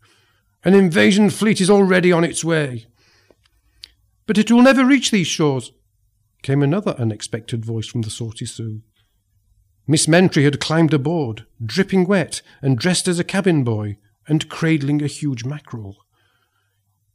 An 0.63 0.73
invasion 0.73 1.29
fleet 1.29 1.61
is 1.61 1.69
already 1.69 2.11
on 2.11 2.23
its 2.23 2.43
way. 2.43 2.87
But 4.25 4.39
it 4.39 4.49
will 4.49 4.63
never 4.63 4.83
reach 4.83 5.11
these 5.11 5.27
shores, 5.27 5.71
came 6.41 6.63
another 6.63 6.95
unexpected 6.97 7.63
voice 7.63 7.85
from 7.85 8.01
the 8.01 8.09
Saucy 8.09 8.47
Sue. 8.47 8.81
Miss 9.85 10.07
Mentry 10.07 10.45
had 10.45 10.59
climbed 10.59 10.95
aboard, 10.95 11.45
dripping 11.63 12.07
wet, 12.07 12.41
and 12.59 12.75
dressed 12.75 13.07
as 13.07 13.19
a 13.19 13.23
cabin 13.23 13.63
boy, 13.63 13.97
and 14.27 14.49
cradling 14.49 15.03
a 15.03 15.07
huge 15.07 15.45
mackerel. 15.45 16.00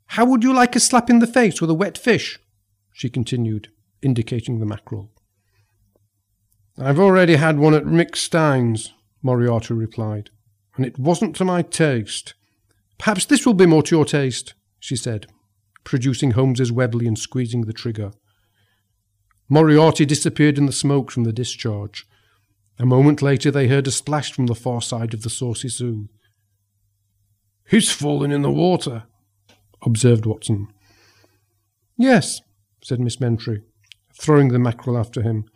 How 0.09 0.25
would 0.25 0.43
you 0.43 0.53
like 0.53 0.77
a 0.77 0.81
slap 0.81 1.11
in 1.11 1.19
the 1.19 1.27
face 1.27 1.61
with 1.61 1.71
a 1.71 1.75
wet 1.75 1.99
fish? 1.99 2.39
she 2.93 3.11
continued, 3.11 3.69
indicating 4.03 4.59
the 4.59 4.67
mackerel. 4.67 5.11
I've 6.79 6.99
already 6.99 7.37
had 7.37 7.59
one 7.59 7.75
at 7.75 7.85
Mick 7.85 8.17
Stein's, 8.17 8.93
Moriarty 9.23 9.75
replied, 9.75 10.31
and 10.77 10.87
it 10.87 10.99
wasn't 10.99 11.37
to 11.37 11.45
my 11.45 11.63
taste. 11.63 12.35
Perhaps 12.99 13.27
this 13.27 13.45
will 13.45 13.55
be 13.55 13.67
more 13.67 13.83
to 13.83 13.97
your 13.97 14.05
taste, 14.05 14.55
she 14.79 14.97
said, 14.97 15.27
producing 15.85 16.33
Holmes's 16.33 16.73
Webley 16.73 17.07
and 17.07 17.19
squeezing 17.19 17.63
the 17.63 17.73
trigger. 17.73 18.13
Moriarty 19.49 20.05
disappeared 20.05 20.59
in 20.59 20.67
the 20.67 20.73
smoke 20.73 21.11
from 21.11 21.25
the 21.25 21.33
discharge, 21.33 22.07
a 22.79 22.87
moment 22.87 23.23
later, 23.23 23.51
they 23.51 23.69
heard 23.69 23.87
a 23.87 23.91
splash 23.91 24.33
from 24.33 24.47
the 24.47 24.55
far 24.55 24.83
side 24.83 25.15
of 25.15 25.23
the 25.23 25.31
Saucy 25.31 25.69
Sue. 25.69 26.09
He's 27.69 27.91
fallen 27.91 28.31
in 28.31 28.43
the 28.43 28.51
water, 28.51 29.05
observed 29.87 30.27
Watson. 30.27 30.69
Yes, 31.97 32.43
said 32.83 33.01
Miss 33.01 33.21
Mentry, 33.21 33.63
throwing 34.21 34.49
the 34.49 34.59
mackerel 34.59 34.99
after 34.99 35.23
him. 35.23 35.47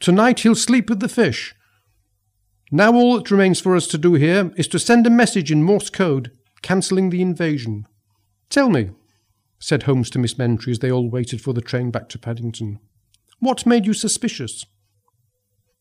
Tonight 0.00 0.40
he'll 0.40 0.54
sleep 0.54 0.90
with 0.90 1.00
the 1.00 1.08
fish. 1.08 1.54
Now 2.70 2.92
all 2.94 3.16
that 3.16 3.30
remains 3.30 3.60
for 3.60 3.76
us 3.76 3.86
to 3.88 3.98
do 3.98 4.14
here 4.14 4.52
is 4.56 4.68
to 4.68 4.78
send 4.78 5.06
a 5.06 5.10
message 5.10 5.50
in 5.52 5.62
Morse 5.62 5.90
code 5.90 6.32
cancelling 6.62 7.10
the 7.10 7.22
invasion. 7.22 7.86
Tell 8.50 8.68
me, 8.68 8.90
said 9.58 9.84
Holmes 9.84 10.10
to 10.10 10.18
Miss 10.18 10.36
Mentry 10.36 10.72
as 10.72 10.80
they 10.80 10.90
all 10.90 11.08
waited 11.08 11.40
for 11.40 11.52
the 11.52 11.60
train 11.60 11.90
back 11.90 12.08
to 12.10 12.18
Paddington, 12.18 12.78
what 13.38 13.66
made 13.66 13.86
you 13.86 13.92
suspicious? 13.92 14.64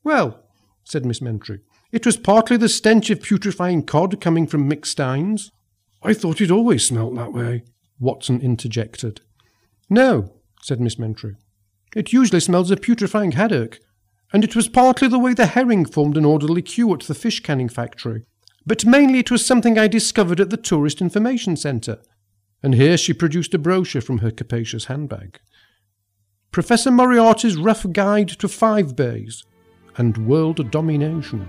Well, 0.03 0.43
said 0.83 1.05
Miss 1.05 1.21
Mentry. 1.21 1.59
It 1.91 2.05
was 2.05 2.17
partly 2.17 2.57
the 2.57 2.69
stench 2.69 3.09
of 3.09 3.21
putrefying 3.21 3.85
cod 3.85 4.19
coming 4.19 4.47
from 4.47 4.69
Mick 4.69 4.85
Stein's. 4.85 5.51
I 6.03 6.13
thought 6.13 6.41
it 6.41 6.51
always 6.51 6.85
smelt 6.85 7.15
that 7.15 7.33
way, 7.33 7.63
Watson 7.99 8.41
interjected. 8.41 9.21
No, 9.89 10.33
said 10.61 10.79
Miss 10.79 10.97
Mentry. 10.97 11.35
It 11.95 12.13
usually 12.13 12.39
smells 12.39 12.71
of 12.71 12.81
putrefying 12.81 13.33
haddock, 13.33 13.79
and 14.33 14.43
it 14.43 14.55
was 14.55 14.69
partly 14.69 15.07
the 15.07 15.19
way 15.19 15.33
the 15.33 15.47
herring 15.47 15.85
formed 15.85 16.17
an 16.17 16.25
orderly 16.25 16.61
queue 16.61 16.93
at 16.93 17.01
the 17.01 17.13
fish 17.13 17.41
canning 17.41 17.69
factory. 17.69 18.23
But 18.65 18.85
mainly 18.85 19.19
it 19.19 19.31
was 19.31 19.45
something 19.45 19.77
I 19.77 19.87
discovered 19.87 20.39
at 20.39 20.49
the 20.49 20.57
Tourist 20.57 21.01
Information 21.01 21.57
Centre. 21.57 21.99
And 22.63 22.75
here 22.75 22.97
she 22.97 23.13
produced 23.13 23.53
a 23.53 23.57
brochure 23.57 24.01
from 24.01 24.19
her 24.19 24.31
capacious 24.31 24.85
handbag. 24.85 25.39
Professor 26.51 26.91
Moriarty's 26.91 27.57
Rough 27.57 27.91
Guide 27.91 28.29
to 28.29 28.47
Five 28.47 28.95
Bays, 28.95 29.43
and 29.97 30.27
world 30.27 30.71
domination. 30.71 31.47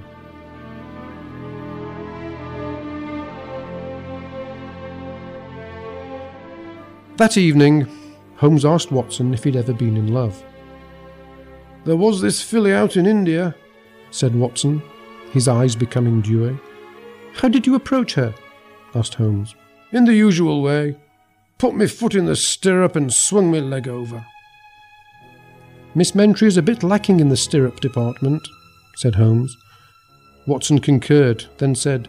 That 7.23 7.37
evening, 7.37 7.87
Holmes 8.35 8.65
asked 8.65 8.91
Watson 8.91 9.33
if 9.33 9.45
he'd 9.45 9.55
ever 9.55 9.73
been 9.73 9.97
in 9.97 10.13
love. 10.13 10.43
There 11.85 11.95
was 11.95 12.21
this 12.21 12.43
filly 12.43 12.75
out 12.75 12.97
in 12.97 13.07
India, 13.07 13.55
said 14.11 14.35
Watson, 14.35 14.83
his 15.31 15.47
eyes 15.47 15.77
becoming 15.77 16.21
dewy. 16.21 16.59
How 17.35 17.47
did 17.47 17.65
you 17.65 17.77
approach 17.77 18.15
her? 18.15 18.35
asked 18.93 19.15
Holmes. 19.15 19.55
In 19.93 20.05
the 20.05 20.17
usual 20.17 20.63
way. 20.63 20.97
Put 21.59 21.77
me 21.77 21.87
foot 21.87 22.17
in 22.17 22.27
the 22.27 22.35
stirrup 22.35 22.97
and 22.97 23.13
swung 23.13 23.53
me 23.53 23.61
leg 23.61 23.87
over. 23.87 24.27
Miss 25.95 26.17
Mentry 26.17 26.49
is 26.49 26.57
a 26.57 26.61
bit 26.61 26.83
lacking 26.83 27.21
in 27.21 27.29
the 27.29 27.37
stirrup 27.37 27.79
department, 27.79 28.43
said 28.97 29.15
Holmes. 29.15 29.57
Watson 30.49 30.81
concurred, 30.81 31.45
then 31.59 31.77
said, 31.77 32.09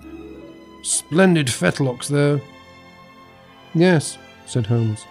Splendid 0.82 1.52
fetlocks, 1.52 2.08
though. 2.08 2.42
Yes, 3.76 4.18
said 4.46 4.66
Holmes. 4.66 5.06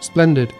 Splendid. 0.00 0.52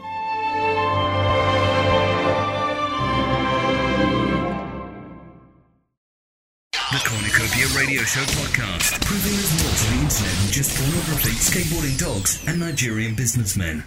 The 6.93 7.03
Cornucopia 7.05 7.67
Radio 7.77 8.03
Show 8.03 8.21
podcast, 8.39 9.05
proving 9.05 9.33
there's 9.33 9.53
more 9.63 9.75
to 9.75 9.85
the 9.91 10.01
internet 10.05 10.37
than 10.39 10.53
just 10.53 10.71
pornography, 10.79 11.31
skateboarding 11.31 11.99
dogs, 11.99 12.45
and 12.47 12.61
Nigerian 12.61 13.15
businessmen. 13.15 13.83